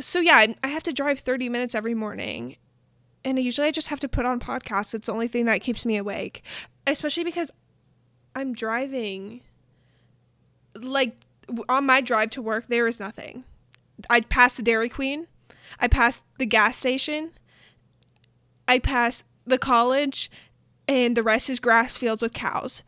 so 0.00 0.18
yeah, 0.20 0.36
I- 0.36 0.54
I 0.64 0.68
have 0.68 0.82
to 0.84 0.92
drive 0.92 1.20
30 1.20 1.48
minutes 1.48 1.74
every 1.74 1.94
morning. 1.94 2.56
And 3.24 3.38
usually 3.38 3.68
I 3.68 3.70
just 3.70 3.88
have 3.88 4.00
to 4.00 4.08
put 4.08 4.26
on 4.26 4.40
podcasts. 4.40 4.94
It's 4.94 5.06
the 5.06 5.12
only 5.12 5.28
thing 5.28 5.44
that 5.44 5.60
keeps 5.62 5.86
me 5.86 5.96
awake. 5.96 6.42
Especially 6.86 7.22
because 7.24 7.50
I'm 8.34 8.52
driving 8.54 9.42
like 10.74 11.14
on 11.68 11.86
my 11.86 12.00
drive 12.00 12.30
to 12.30 12.42
work 12.42 12.66
there 12.68 12.88
is 12.88 12.98
nothing. 12.98 13.44
I 14.10 14.22
pass 14.22 14.54
the 14.54 14.62
Dairy 14.62 14.88
Queen. 14.88 15.26
I 15.78 15.86
pass 15.86 16.22
the 16.38 16.46
gas 16.46 16.76
station. 16.78 17.30
I 18.66 18.78
pass 18.78 19.22
the 19.46 19.58
college 19.58 20.30
and 20.88 21.16
the 21.16 21.22
rest 21.22 21.48
is 21.50 21.60
grass 21.60 21.96
fields 21.96 22.22
with 22.22 22.32
cows 22.32 22.82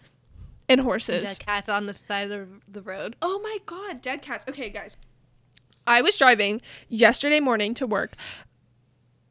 and 0.68 0.80
horses. 0.80 1.24
Dead 1.24 1.38
cats 1.38 1.68
on 1.68 1.86
the 1.86 1.94
side 1.94 2.30
of 2.30 2.48
the 2.68 2.82
road. 2.82 3.16
Oh 3.22 3.40
my 3.40 3.58
god, 3.66 4.02
dead 4.02 4.22
cats. 4.22 4.44
Okay, 4.48 4.70
guys. 4.70 4.96
I 5.86 6.00
was 6.02 6.16
driving 6.16 6.62
yesterday 6.88 7.40
morning 7.40 7.74
to 7.74 7.86
work. 7.86 8.14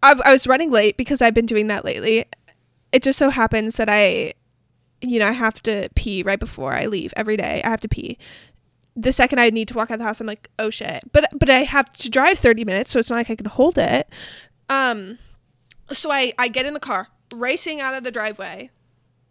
I, 0.02 0.20
I 0.26 0.32
was 0.32 0.46
running 0.46 0.70
late 0.70 0.98
because 0.98 1.22
I've 1.22 1.34
been 1.34 1.46
doing 1.46 1.68
that 1.68 1.86
lately. 1.86 2.26
It 2.92 3.02
just 3.02 3.18
so 3.18 3.30
happens 3.30 3.78
that 3.78 3.90
I, 3.90 4.34
you 5.02 5.18
know, 5.18 5.28
I 5.28 5.32
have 5.32 5.64
to 5.64 5.90
pee 5.96 6.22
right 6.22 6.40
before 6.40 6.74
I 6.74 6.86
leave 6.86 7.14
every 7.18 7.38
day. 7.38 7.62
I 7.64 7.70
have 7.70 7.82
to 7.82 7.88
pee. 7.88 8.18
The 8.96 9.12
second 9.12 9.40
I 9.40 9.50
need 9.50 9.68
to 9.70 9.74
walk 9.74 9.90
out 9.90 9.96
of 9.96 10.00
the 10.00 10.06
house, 10.06 10.22
I'm 10.22 10.28
like, 10.28 10.50
oh 10.60 10.70
shit. 10.70 11.04
But 11.12 11.30
but 11.34 11.50
I 11.50 11.64
have 11.64 11.92
to 11.94 12.10
drive 12.10 12.38
30 12.38 12.66
minutes, 12.66 12.92
so 12.92 13.00
it's 13.00 13.10
not 13.10 13.16
like 13.16 13.32
I 13.32 13.36
can 13.36 13.48
hold 13.48 13.80
it. 13.80 14.08
Um, 14.70 15.18
so 15.92 16.12
I 16.12 16.34
I 16.38 16.48
get 16.48 16.68
in 16.68 16.76
the 16.76 16.80
car, 16.80 17.08
racing 17.34 17.82
out 17.82 17.94
of 17.94 18.04
the 18.04 18.12
driveway, 18.12 18.70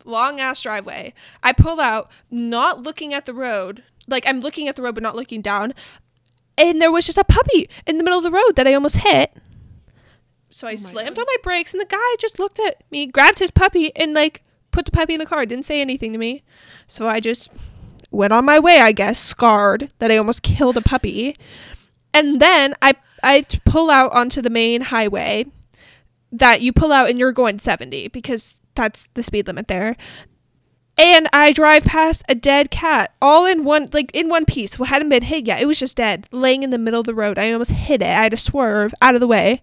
long 0.04 0.40
ass 0.40 0.60
driveway. 0.62 1.14
I 1.42 1.52
pull 1.52 1.80
out, 1.80 2.10
not 2.30 2.82
looking 2.82 3.14
at 3.14 3.26
the 3.26 3.34
road. 3.34 3.82
Like 4.08 4.26
I'm 4.26 4.40
looking 4.40 4.68
at 4.68 4.76
the 4.76 4.82
road 4.82 4.94
but 4.94 5.02
not 5.02 5.16
looking 5.16 5.40
down. 5.42 5.72
And 6.58 6.82
there 6.82 6.92
was 6.92 7.06
just 7.06 7.18
a 7.18 7.24
puppy 7.24 7.68
in 7.86 7.98
the 7.98 8.04
middle 8.04 8.18
of 8.18 8.24
the 8.24 8.30
road 8.30 8.56
that 8.56 8.66
I 8.66 8.74
almost 8.74 8.98
hit. 8.98 9.34
So 10.50 10.66
I 10.68 10.72
Oh 10.72 10.76
slammed 10.76 11.16
God. 11.16 11.22
on 11.22 11.26
my 11.26 11.36
brakes 11.42 11.72
and 11.72 11.80
the 11.80 11.86
guy 11.86 12.14
just 12.18 12.38
looked 12.38 12.58
at 12.58 12.82
me, 12.90 13.06
grabbed 13.06 13.38
his 13.38 13.50
puppy 13.50 13.94
and 13.96 14.12
like 14.12 14.42
put 14.70 14.84
the 14.84 14.90
puppy 14.92 15.14
in 15.14 15.18
the 15.20 15.26
car, 15.26 15.46
didn't 15.46 15.64
say 15.64 15.80
anything 15.80 16.12
to 16.12 16.18
me. 16.18 16.42
So 16.86 17.08
I 17.08 17.20
just 17.20 17.50
went 18.10 18.32
on 18.34 18.44
my 18.44 18.58
way, 18.58 18.80
I 18.80 18.92
guess, 18.92 19.18
scarred 19.18 19.90
that 19.98 20.10
I 20.10 20.16
almost 20.18 20.42
killed 20.42 20.76
a 20.76 20.82
puppy. 20.82 21.36
And 22.12 22.40
then 22.40 22.74
I 22.82 22.94
I 23.22 23.44
pull 23.64 23.88
out 23.90 24.12
onto 24.12 24.42
the 24.42 24.50
main 24.50 24.82
highway 24.82 25.46
that 26.32 26.62
you 26.62 26.72
pull 26.72 26.92
out 26.92 27.10
and 27.10 27.18
you're 27.18 27.32
going 27.32 27.58
70 27.58 28.08
because 28.08 28.60
that's 28.74 29.06
the 29.14 29.22
speed 29.22 29.46
limit 29.46 29.68
there. 29.68 29.96
And 30.98 31.28
I 31.32 31.52
drive 31.52 31.84
past 31.84 32.22
a 32.28 32.34
dead 32.34 32.70
cat 32.70 33.14
all 33.22 33.46
in 33.46 33.64
one 33.64 33.88
like 33.92 34.10
in 34.12 34.28
one 34.28 34.44
piece. 34.44 34.78
Well, 34.78 34.88
hadn't 34.88 35.08
been 35.08 35.22
hit 35.22 35.46
yet. 35.46 35.62
It 35.62 35.66
was 35.66 35.78
just 35.78 35.96
dead, 35.96 36.28
laying 36.32 36.62
in 36.62 36.70
the 36.70 36.78
middle 36.78 37.00
of 37.00 37.06
the 37.06 37.14
road. 37.14 37.38
I 37.38 37.50
almost 37.52 37.70
hit 37.70 38.02
it. 38.02 38.06
I 38.06 38.24
had 38.24 38.32
to 38.32 38.36
swerve 38.36 38.92
out 39.00 39.14
of 39.14 39.20
the 39.20 39.26
way. 39.26 39.62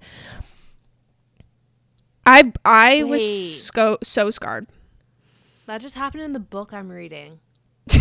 I 2.26 2.52
I 2.66 3.04
Wait. 3.04 3.04
was 3.04 3.64
so 3.68 3.98
so 4.02 4.32
scarred. 4.32 4.68
That 5.68 5.82
just 5.82 5.96
happened 5.96 6.24
in 6.24 6.34
the 6.34 6.40
book 6.40 6.74
I'm 6.74 6.90
reading. 6.90 7.42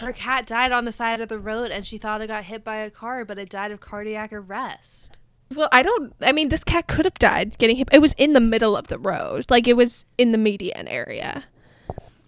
Her 0.00 0.12
cat 0.12 0.46
died 0.46 0.72
on 0.72 0.86
the 0.86 0.92
side 0.92 1.20
of 1.20 1.28
the 1.28 1.38
road, 1.38 1.70
and 1.70 1.86
she 1.86 1.98
thought 1.98 2.22
it 2.22 2.28
got 2.28 2.44
hit 2.44 2.64
by 2.64 2.76
a 2.76 2.90
car, 2.90 3.26
but 3.26 3.38
it 3.38 3.50
died 3.50 3.70
of 3.70 3.80
cardiac 3.80 4.32
arrest. 4.32 5.18
Well, 5.54 5.68
I 5.72 5.82
don't. 5.82 6.12
I 6.20 6.32
mean, 6.32 6.48
this 6.48 6.64
cat 6.64 6.86
could 6.86 7.04
have 7.04 7.14
died 7.14 7.58
getting 7.58 7.76
hit. 7.76 7.88
It 7.92 8.00
was 8.00 8.14
in 8.14 8.32
the 8.32 8.40
middle 8.40 8.76
of 8.76 8.88
the 8.88 8.98
road, 8.98 9.46
like 9.50 9.68
it 9.68 9.76
was 9.76 10.04
in 10.18 10.32
the 10.32 10.38
median 10.38 10.88
area. 10.88 11.44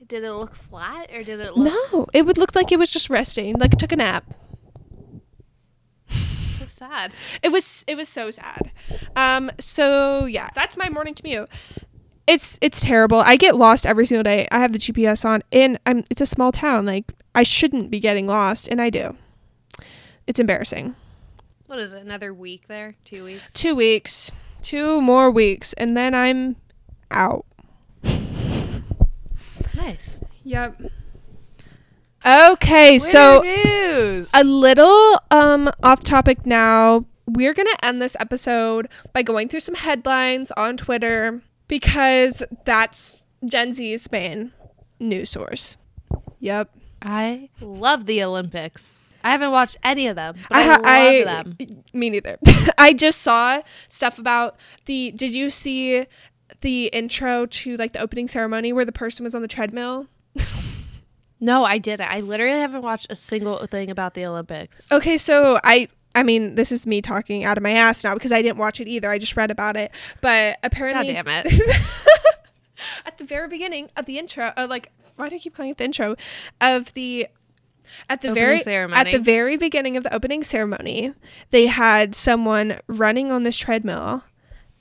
Did 0.07 0.23
it 0.23 0.33
look 0.33 0.55
flat, 0.55 1.11
or 1.13 1.23
did 1.25 1.41
it 1.41 1.57
look 1.57 1.73
No, 1.93 2.07
it 2.13 2.23
would 2.27 2.39
look 2.39 2.55
like 2.55 2.71
it 2.71 2.79
was 2.79 2.91
just 2.91 3.11
resting, 3.11 3.57
like 3.59 3.73
it 3.73 3.79
took 3.79 3.93
a 3.93 3.97
nap. 3.97 4.25
so 6.09 6.67
sad? 6.69 7.13
It 7.43 7.51
was 7.51 7.85
it 7.89 7.97
was 7.97 8.09
so 8.09 8.31
sad. 8.31 8.71
Um 9.17 9.51
so 9.59 10.27
yeah, 10.27 10.49
that's 10.55 10.77
my 10.77 10.89
morning 10.89 11.15
commute. 11.15 11.49
It's 12.27 12.59
it's 12.61 12.81
terrible. 12.81 13.19
I 13.19 13.37
get 13.37 13.57
lost 13.57 13.87
every 13.87 14.07
single 14.07 14.23
day. 14.23 14.47
I 14.53 14.59
have 14.59 14.73
the 14.73 14.79
GPS 14.79 15.25
on 15.25 15.43
and 15.51 15.79
I'm 15.87 16.05
it's 16.11 16.21
a 16.21 16.27
small 16.27 16.53
town. 16.53 16.87
Like 16.87 17.11
I 17.35 17.43
shouldn't 17.43 17.91
be 17.91 17.99
getting 17.99 18.27
lost 18.29 18.69
and 18.69 18.81
I 18.81 18.91
do. 18.91 19.17
It's 20.29 20.39
embarrassing. 20.39 20.95
What 21.67 21.79
is 21.81 21.93
it? 21.93 22.03
Another 22.03 22.33
week 22.33 22.69
there? 22.69 22.95
Two 23.05 23.25
weeks? 23.25 23.53
2 23.55 23.75
weeks. 23.75 24.31
2 24.63 25.01
more 25.01 25.31
weeks 25.31 25.73
and 25.75 25.97
then 25.97 26.15
I'm 26.15 26.57
out. 27.11 27.45
Nice. 29.75 30.23
Yep. 30.45 30.81
Okay, 32.25 32.99
so 32.99 33.41
news. 33.43 34.29
a 34.35 34.43
little 34.43 35.21
um 35.31 35.71
off 35.83 36.03
topic 36.03 36.47
now. 36.47 37.05
We're 37.29 37.55
going 37.55 37.67
to 37.67 37.85
end 37.85 38.01
this 38.01 38.17
episode 38.21 38.89
by 39.13 39.23
going 39.23 39.49
through 39.49 39.61
some 39.61 39.75
headlines 39.75 40.53
on 40.53 40.77
Twitter 40.77 41.43
because 41.67 42.43
that's 42.65 43.25
Gen 43.45 43.73
Z's 43.73 44.11
main 44.13 44.53
news 45.01 45.31
source. 45.31 45.77
Yep. 46.39 46.71
I 47.03 47.51
love 47.61 48.07
the 48.07 48.23
Olympics. 48.23 49.03
I 49.27 49.31
haven't 49.31 49.51
watched 49.51 49.77
any 49.83 50.07
of 50.07 50.15
them, 50.15 50.37
but 50.49 50.57
I, 50.57 50.63
ha- 50.63 51.25
love 51.27 51.59
them. 51.59 51.85
Me 51.93 52.11
neither. 52.11 52.39
I 52.79 52.93
just 52.93 53.23
saw 53.23 53.61
stuff 53.89 54.21
about 54.21 54.57
the 54.85 55.11
did 55.11 55.35
you 55.35 55.51
see 55.51 56.07
the 56.61 56.87
intro 56.87 57.47
to 57.47 57.77
like 57.77 57.93
the 57.93 57.99
opening 57.99 58.29
ceremony 58.29 58.73
where 58.73 58.85
the 58.85 58.93
person 58.93 59.25
was 59.25 59.35
on 59.35 59.43
the 59.43 59.49
treadmill? 59.49 60.07
No, 61.39 61.65
I 61.65 61.77
didn't. 61.77 62.11
I 62.11 62.21
literally 62.21 62.59
haven't 62.59 62.81
watched 62.81 63.09
a 63.11 63.15
single 63.15 63.67
thing 63.67 63.91
about 63.91 64.15
the 64.15 64.25
Olympics. 64.25 64.91
Okay, 64.91 65.19
so 65.19 65.61
I 65.63 65.89
I 66.15 66.23
mean, 66.23 66.55
this 66.55 66.73
is 66.73 66.87
me 66.87 67.03
talking 67.03 67.45
out 67.45 67.59
of 67.59 67.63
my 67.63 67.73
ass 67.73 68.03
now 68.03 68.15
because 68.15 68.33
I 68.33 68.41
didn't 68.41 68.57
watch 68.57 68.81
it 68.81 68.89
either. 68.89 69.11
I 69.11 69.19
just 69.19 69.37
read 69.37 69.51
about 69.51 69.77
it. 69.77 69.91
But 70.23 70.57
apparently 70.63 71.13
God 71.13 71.27
damn 71.27 71.45
it. 71.47 71.77
at 73.05 73.19
the 73.19 73.25
very 73.25 73.49
beginning 73.49 73.91
of 73.99 74.07
the 74.07 74.19
intro, 74.19 74.51
uh, 74.57 74.67
like 74.69 74.91
why 75.17 75.29
do 75.29 75.37
I 75.37 75.39
keep 75.39 75.55
calling 75.55 75.73
it 75.73 75.77
the 75.77 75.85
intro 75.85 76.17
of 76.63 76.95
the 76.95 77.29
at 78.09 78.21
the 78.23 78.33
very 78.33 78.65
at 78.67 79.11
the 79.11 79.19
very 79.19 79.57
beginning 79.57 79.97
of 79.97 80.05
the 80.05 80.15
opening 80.15 80.43
ceremony, 80.43 81.13
they 81.51 81.67
had 81.67 82.15
someone 82.15 82.79
running 82.87 83.31
on 83.31 83.43
this 83.43 83.57
treadmill, 83.57 84.23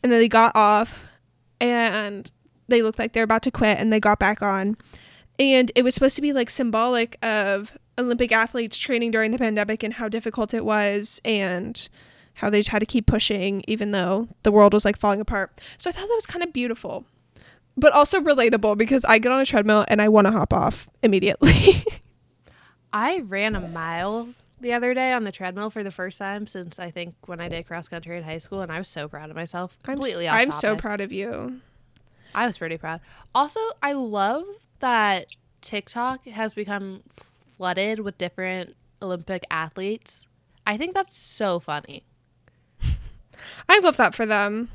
and 0.04 0.12
then 0.12 0.20
they 0.20 0.28
got 0.28 0.56
off, 0.56 1.06
and 1.60 2.32
they 2.68 2.82
looked 2.82 3.00
like 3.00 3.14
they're 3.14 3.24
about 3.24 3.44
to 3.44 3.52
quit, 3.52 3.78
and 3.78 3.92
they 3.92 4.00
got 4.00 4.20
back 4.20 4.42
on, 4.42 4.78
and 5.40 5.72
it 5.76 5.84
was 5.84 5.94
supposed 5.94 6.16
to 6.16 6.22
be 6.22 6.34
like 6.34 6.50
symbolic 6.50 7.18
of 7.24 7.78
Olympic 7.98 8.32
athletes 8.32 8.78
training 8.78 9.12
during 9.12 9.32
the 9.32 9.38
pandemic 9.38 9.84
and 9.84 9.94
how 9.94 10.10
difficult 10.10 10.54
it 10.54 10.66
was, 10.66 11.20
and 11.24 11.90
how 12.36 12.50
they 12.50 12.60
just 12.60 12.70
had 12.70 12.80
to 12.80 12.86
keep 12.86 13.06
pushing 13.06 13.64
even 13.68 13.92
though 13.92 14.28
the 14.44 14.52
world 14.52 14.74
was 14.74 14.86
like 14.86 14.98
falling 14.98 15.22
apart. 15.22 15.60
So 15.78 15.90
I 15.90 15.94
thought 15.94 16.08
that 16.08 16.16
was 16.16 16.26
kind 16.26 16.44
of 16.44 16.54
beautiful, 16.54 17.06
but 17.78 17.94
also 17.94 18.20
relatable 18.20 18.78
because 18.78 19.06
I 19.06 19.18
get 19.20 19.32
on 19.32 19.40
a 19.40 19.46
treadmill 19.46 19.86
and 19.88 20.02
I 20.02 20.10
want 20.10 20.28
to 20.28 20.32
hop 20.32 20.54
off 20.54 20.88
immediately. 21.02 21.84
I 22.96 23.20
ran 23.28 23.58
a 23.58 23.60
mile 23.60 24.30
the 24.62 24.72
other 24.72 24.94
day 24.94 25.12
on 25.12 25.26
the 25.26 25.32
treadmill 25.34 25.70
for 25.70 25.84
the 25.84 25.92
first 25.92 26.18
time 26.18 26.48
since 26.48 26.80
I 26.80 26.92
think 26.92 27.14
when 27.26 27.42
I 27.42 27.50
did 27.50 27.68
cross 27.68 27.90
country 27.90 28.16
in 28.16 28.24
high 28.24 28.38
school, 28.38 28.62
and 28.62 28.72
I 28.72 28.78
was 28.78 28.88
so 28.88 29.10
proud 29.10 29.30
of 29.30 29.36
myself. 29.36 29.78
I'm, 29.84 29.96
Completely 29.96 30.30
I'm 30.30 30.54
so 30.54 30.78
proud 30.78 31.02
of 31.02 31.12
you. 31.12 31.60
I 32.34 32.48
was 32.48 32.58
pretty 32.58 32.78
proud. 32.78 33.02
Also, 33.36 33.60
I 33.84 33.92
love 33.92 34.46
that 34.80 35.28
TikTok 35.60 36.26
has 36.28 36.54
become 36.54 37.04
flooded 37.58 38.00
with 38.00 38.18
different 38.18 38.78
Olympic 39.02 39.46
athletes. 39.52 40.26
I 40.66 40.78
think 40.78 40.94
that's 40.94 41.20
so 41.20 41.60
funny. 41.60 42.06
I 43.68 43.80
love 43.80 43.98
that 43.98 44.16
for 44.16 44.26
them. 44.26 44.70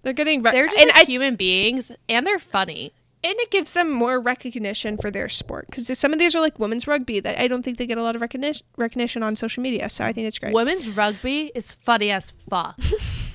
They're 0.00 0.14
getting 0.14 0.42
re- 0.42 0.52
They're 0.52 0.68
just 0.68 0.78
and 0.78 0.88
like 0.88 0.96
I, 0.96 1.04
human 1.04 1.36
beings, 1.36 1.92
and 2.08 2.26
they're 2.26 2.38
funny. 2.38 2.94
And 3.24 3.34
it 3.38 3.50
gives 3.50 3.72
them 3.74 3.90
more 3.90 4.20
recognition 4.20 4.96
for 4.96 5.10
their 5.10 5.28
sport 5.28 5.66
because 5.70 5.96
some 5.98 6.12
of 6.12 6.18
these 6.18 6.34
are 6.34 6.40
like 6.40 6.58
women's 6.58 6.86
rugby 6.86 7.20
that 7.20 7.38
I 7.38 7.46
don't 7.46 7.62
think 7.62 7.78
they 7.78 7.86
get 7.86 7.98
a 7.98 8.02
lot 8.02 8.16
of 8.16 8.22
recognition 8.22 8.66
recognition 8.76 9.22
on 9.22 9.36
social 9.36 9.62
media. 9.62 9.88
So 9.88 10.04
I 10.04 10.12
think 10.12 10.26
it's 10.26 10.38
great. 10.38 10.52
Women's 10.52 10.88
rugby 10.88 11.52
is 11.54 11.72
funny 11.72 12.10
as 12.10 12.32
fuck. 12.50 12.76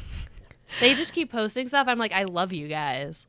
they 0.81 0.93
just 0.93 1.13
keep 1.13 1.31
posting 1.31 1.67
stuff. 1.67 1.87
I'm 1.87 1.97
like, 1.97 2.11
I 2.11 2.23
love 2.23 2.51
you 2.51 2.67
guys. 2.67 3.25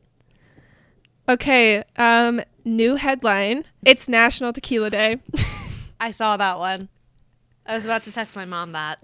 Okay, 1.29 1.85
um, 1.97 2.41
new 2.65 2.97
headline. 2.97 3.65
It's 3.85 4.09
National 4.09 4.53
Tequila 4.53 4.91
Day. 4.91 5.19
I 6.01 6.11
saw 6.11 6.37
that 6.39 6.59
one. 6.59 6.89
I 7.67 7.75
was 7.75 7.85
about 7.85 8.03
to 8.05 8.13
text 8.13 8.35
my 8.35 8.47
mom 8.47 8.73
that. 8.73 9.03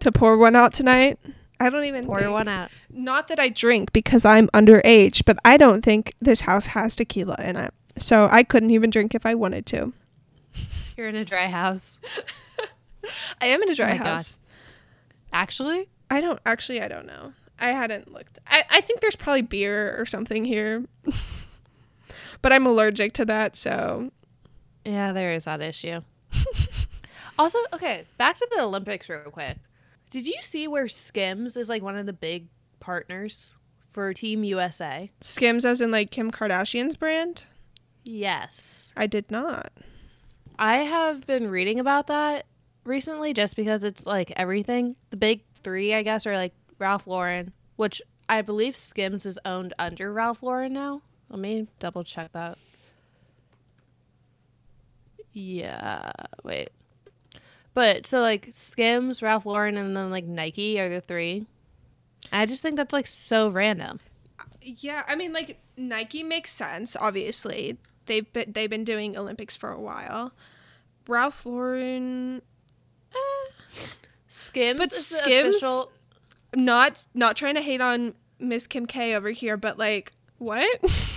to 0.00 0.10
pour 0.10 0.38
one 0.38 0.56
out 0.56 0.72
tonight. 0.72 1.18
I 1.60 1.70
don't 1.70 1.84
even 1.84 2.06
Pour 2.06 2.20
think- 2.20 2.32
one 2.32 2.48
out. 2.48 2.70
Not 2.90 3.28
that 3.28 3.38
I 3.40 3.48
drink 3.48 3.92
because 3.92 4.24
I'm 4.24 4.48
underage, 4.48 5.24
but 5.24 5.38
I 5.44 5.56
don't 5.56 5.82
think 5.82 6.14
this 6.20 6.42
house 6.42 6.66
has 6.66 6.94
tequila 6.96 7.36
in 7.42 7.56
it. 7.56 7.74
So 7.98 8.28
I 8.30 8.44
couldn't 8.44 8.70
even 8.70 8.90
drink 8.90 9.14
if 9.14 9.26
I 9.26 9.34
wanted 9.34 9.66
to. 9.66 9.92
You're 10.96 11.08
in 11.08 11.16
a 11.16 11.24
dry 11.24 11.46
house. 11.48 11.98
I 13.40 13.46
am 13.46 13.62
in 13.62 13.68
a 13.68 13.72
oh 13.72 13.74
dry 13.74 13.92
my 13.92 13.98
God. 13.98 14.04
house. 14.06 14.38
Actually, 15.32 15.88
I 16.10 16.20
don't 16.20 16.40
actually 16.46 16.80
I 16.80 16.88
don't 16.88 17.06
know. 17.06 17.32
I 17.60 17.68
hadn't 17.70 18.12
looked. 18.12 18.38
I, 18.46 18.62
I 18.70 18.80
think 18.80 19.00
there's 19.00 19.16
probably 19.16 19.42
beer 19.42 19.96
or 20.00 20.06
something 20.06 20.44
here. 20.44 20.84
but 22.42 22.52
I'm 22.52 22.66
allergic 22.66 23.14
to 23.14 23.24
that, 23.26 23.56
so 23.56 24.10
yeah, 24.84 25.12
there 25.12 25.32
is 25.32 25.44
that 25.44 25.60
issue. 25.60 26.00
also, 27.38 27.58
okay, 27.72 28.04
back 28.16 28.36
to 28.36 28.48
the 28.54 28.62
Olympics 28.62 29.08
real 29.08 29.22
quick. 29.30 29.56
Did 30.10 30.26
you 30.26 30.40
see 30.40 30.66
where 30.66 30.88
Skims 30.88 31.56
is 31.56 31.68
like 31.68 31.82
one 31.82 31.96
of 31.96 32.06
the 32.06 32.12
big 32.12 32.48
partners 32.80 33.54
for 33.92 34.12
Team 34.14 34.42
USA? 34.44 35.10
Skims 35.20 35.64
as 35.64 35.80
in 35.80 35.90
like 35.90 36.10
Kim 36.10 36.30
Kardashian's 36.30 36.96
brand? 36.96 37.44
Yes. 38.04 38.90
I 38.96 39.06
did 39.06 39.30
not. 39.30 39.70
I 40.58 40.78
have 40.78 41.26
been 41.26 41.48
reading 41.48 41.78
about 41.78 42.06
that 42.06 42.46
recently 42.84 43.32
just 43.34 43.54
because 43.54 43.84
it's 43.84 44.06
like 44.06 44.32
everything. 44.36 44.96
The 45.10 45.16
big 45.16 45.42
three, 45.62 45.94
I 45.94 46.02
guess, 46.02 46.26
are 46.26 46.34
like 46.34 46.54
Ralph 46.78 47.06
Lauren, 47.06 47.52
which 47.76 48.00
I 48.28 48.42
believe 48.42 48.76
Skims 48.76 49.26
is 49.26 49.38
owned 49.44 49.74
under 49.78 50.12
Ralph 50.12 50.42
Lauren 50.42 50.72
now. 50.72 51.02
Let 51.28 51.38
me 51.38 51.68
double 51.78 52.02
check 52.02 52.32
that. 52.32 52.56
Yeah, 55.32 56.10
wait. 56.42 56.70
But 57.74 58.06
so 58.06 58.20
like 58.20 58.48
Skims, 58.50 59.22
Ralph 59.22 59.46
Lauren, 59.46 59.76
and 59.76 59.96
then 59.96 60.10
like 60.10 60.24
Nike 60.24 60.80
are 60.80 60.88
the 60.88 61.00
three. 61.00 61.46
I 62.32 62.46
just 62.46 62.62
think 62.62 62.76
that's 62.76 62.92
like 62.92 63.06
so 63.06 63.48
random. 63.48 64.00
Yeah, 64.60 65.04
I 65.06 65.14
mean 65.14 65.32
like 65.32 65.58
Nike 65.76 66.22
makes 66.22 66.50
sense, 66.50 66.96
obviously. 66.96 67.78
They've 68.06 68.30
been 68.32 68.52
they've 68.52 68.70
been 68.70 68.84
doing 68.84 69.16
Olympics 69.16 69.54
for 69.54 69.70
a 69.70 69.80
while. 69.80 70.32
Ralph 71.06 71.46
Lauren 71.46 72.42
eh, 73.14 73.50
Skims 74.26 74.78
But 74.78 74.90
Skims- 74.90 75.56
official 75.56 75.92
not 76.54 77.04
not 77.14 77.36
trying 77.36 77.54
to 77.54 77.62
hate 77.62 77.80
on 77.80 78.14
Miss 78.38 78.66
Kim 78.66 78.86
K 78.86 79.14
over 79.14 79.30
here, 79.30 79.56
but 79.56 79.78
like 79.78 80.12
what? 80.38 80.68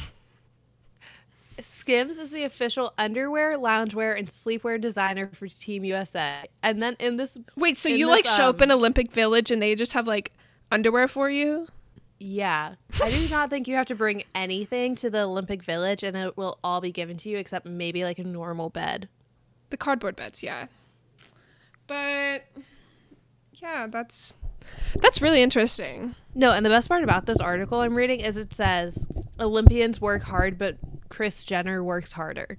Skims 1.92 2.20
is 2.20 2.32
the 2.32 2.44
official 2.46 2.94
underwear, 2.98 3.58
loungewear, 3.58 4.18
and 4.18 4.28
sleepwear 4.28 4.80
designer 4.80 5.30
for 5.34 5.50
Team 5.50 5.84
USA. 5.84 6.46
And 6.64 6.82
then 6.82 6.96
in 7.00 7.18
this, 7.18 7.38
Wait, 7.58 7.78
so 7.78 7.90
you 7.90 8.06
this, 8.06 8.16
like 8.16 8.26
show 8.26 8.48
up 8.48 8.62
in 8.62 8.72
um, 8.72 8.78
Olympic 8.78 9.12
Village 9.12 9.52
and 9.52 9.62
they 9.62 9.76
just 9.76 9.92
have 9.92 10.08
like 10.08 10.32
underwear 10.72 11.10
for 11.10 11.30
you? 11.30 11.68
yeah, 12.18 12.76
I 13.02 13.10
do 13.10 13.28
not 13.30 13.50
think 13.50 13.68
you 13.68 13.76
have 13.76 13.88
to 13.88 13.96
bring 13.96 14.24
anything 14.36 14.94
to 14.98 15.10
the 15.10 15.24
Olympic 15.24 15.64
Village 15.64 16.04
and 16.04 16.16
it 16.16 16.38
will 16.38 16.60
all 16.64 16.80
be 16.80 16.92
given 16.92 17.18
to 17.18 17.30
you 17.30 17.38
except 17.38 17.66
maybe 17.66 18.04
like 18.04 18.20
a 18.20 18.24
normal 18.24 18.70
bed. 18.70 19.10
The 19.72 19.78
cardboard 19.78 20.16
beds, 20.16 20.44
yeah. 20.44 20.68
But 21.88 22.44
yeah, 23.54 23.88
that's 23.88 24.36
that's 24.96 25.22
really 25.22 25.42
interesting. 25.42 26.16
No, 26.36 26.52
and 26.52 26.66
the 26.66 26.70
best 26.70 26.88
part 26.88 27.04
about 27.04 27.26
this 27.26 27.40
article 27.40 27.82
I'm 27.82 27.96
reading 27.96 28.20
is 28.20 28.38
it 28.38 28.54
says 28.54 29.04
Olympians 29.40 30.00
work 30.00 30.22
hard, 30.22 30.60
but 30.60 30.78
Kris 31.12 31.46
Jenner 31.46 31.84
works 31.84 32.14
harder. 32.14 32.58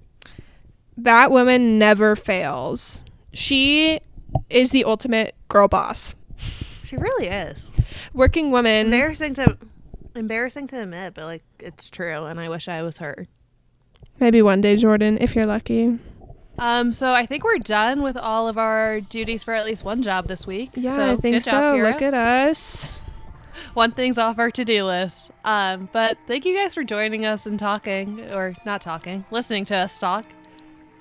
That 0.95 1.31
woman 1.31 1.79
never 1.79 2.15
fails. 2.15 3.03
She 3.33 3.99
is 4.49 4.71
the 4.71 4.85
ultimate 4.85 5.35
girl 5.49 5.67
boss. 5.67 6.13
She 6.85 6.95
really 6.95 7.27
is. 7.27 7.71
Working 8.13 8.51
woman. 8.51 8.85
Embarrassing 8.85 9.33
to 9.33 9.57
embarrassing 10.15 10.67
to 10.67 10.83
admit, 10.83 11.15
but 11.15 11.25
like 11.25 11.43
it's 11.59 11.89
true 11.89 12.25
and 12.25 12.39
I 12.39 12.47
wish 12.47 12.67
I 12.67 12.83
was 12.83 12.97
her. 12.97 13.27
Maybe 14.19 14.43
one 14.43 14.61
day, 14.61 14.77
Jordan, 14.77 15.17
if 15.19 15.35
you're 15.35 15.47
lucky. 15.47 15.97
Um, 16.59 16.93
so 16.93 17.11
I 17.11 17.25
think 17.25 17.43
we're 17.43 17.57
done 17.57 18.03
with 18.03 18.15
all 18.15 18.47
of 18.47 18.59
our 18.59 19.01
duties 19.01 19.41
for 19.41 19.55
at 19.55 19.65
least 19.65 19.83
one 19.83 20.03
job 20.03 20.27
this 20.27 20.45
week. 20.45 20.69
Yeah, 20.75 20.95
so 20.95 21.11
I 21.13 21.15
think 21.15 21.41
so. 21.41 21.51
job, 21.51 21.79
Look 21.79 22.01
at 22.03 22.13
us. 22.13 22.91
One 23.73 23.91
thing's 23.91 24.17
off 24.17 24.39
our 24.39 24.51
to-do 24.51 24.85
list. 24.85 25.31
Um, 25.43 25.89
but 25.91 26.17
thank 26.27 26.45
you 26.45 26.55
guys 26.55 26.73
for 26.73 26.83
joining 26.83 27.25
us 27.25 27.45
and 27.45 27.57
talking, 27.57 28.31
or 28.31 28.55
not 28.65 28.81
talking, 28.81 29.25
listening 29.31 29.65
to 29.65 29.75
us 29.75 29.99
talk. 29.99 30.25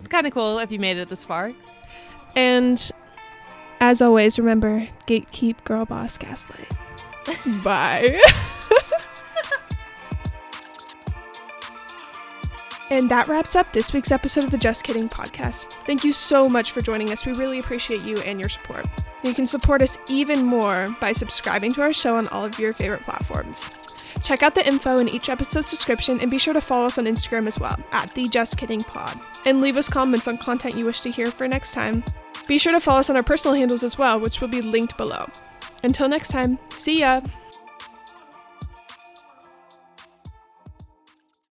It's 0.01 0.09
kind 0.09 0.27
of 0.27 0.33
cool 0.33 0.59
if 0.59 0.73
you 0.73 0.79
made 0.79 0.97
it 0.97 1.09
this 1.09 1.25
far. 1.25 1.53
And 2.35 2.91
as 3.81 4.01
always, 4.01 4.39
remember 4.39 4.89
gatekeep, 5.07 5.65
girl 5.65 5.85
boss, 5.85 6.19
gaslight. 6.19 6.73
Bye. 7.63 8.21
and 12.93 13.11
that 13.11 13.27
wraps 13.27 13.57
up 13.57 13.73
this 13.73 13.95
week's 13.95 14.11
episode 14.11 14.45
of 14.45 14.51
the 14.51 14.59
Just 14.59 14.85
Kidding 14.85 15.09
podcast. 15.09 15.73
Thank 15.87 16.05
you 16.05 16.13
so 16.13 16.47
much 16.47 16.73
for 16.73 16.83
joining 16.83 17.11
us. 17.11 17.25
We 17.25 17.33
really 17.33 17.59
appreciate 17.59 18.03
you 18.03 18.19
and 18.19 18.39
your 18.39 18.51
support. 18.51 18.87
You 19.25 19.33
can 19.33 19.47
support 19.47 19.81
us 19.81 19.97
even 20.11 20.45
more 20.45 20.95
by 21.01 21.15
subscribing 21.15 21.73
to 21.73 21.81
our 21.81 21.95
show 21.95 22.17
on 22.17 22.29
all 22.29 22.45
of 22.45 22.59
your 22.59 22.75
favorite 22.75 23.05
platforms. 23.05 23.71
Check 24.21 24.43
out 24.43 24.55
the 24.55 24.67
info 24.67 24.99
in 24.99 25.09
each 25.09 25.31
episode's 25.31 25.71
description 25.71 26.21
and 26.21 26.31
be 26.31 26.37
sure 26.37 26.53
to 26.53 26.61
follow 26.61 26.85
us 26.85 26.99
on 26.99 27.07
Instagram 27.07 27.47
as 27.47 27.59
well 27.59 27.83
at 27.93 28.13
the 28.13 28.29
Just 28.29 28.59
Kidding 28.59 28.83
Pod. 28.83 29.19
And 29.47 29.63
leave 29.63 29.79
us 29.79 29.89
comments 29.89 30.29
on 30.29 30.37
content 30.37 30.77
you 30.77 30.85
wish 30.85 31.01
to 31.01 31.11
hear 31.11 31.27
for 31.27 31.49
next 31.49 31.73
time. 31.73 32.05
Be 32.47 32.59
sure 32.59 32.73
to 32.73 32.81
follow 32.81 33.01
us 33.01 33.09
on 33.09 33.17
our 33.17 33.23
personal 33.23 33.57
handles 33.57 33.85
as 33.85 33.97
well, 33.97 34.21
which 34.21 34.43
will 34.43 34.49
be 34.49 34.61
linked 34.61 34.99
below. 34.99 35.27
Until 35.83 36.11
next 36.11 36.29
time, 36.29 36.59
see 36.69 37.01
ya! 37.01 37.23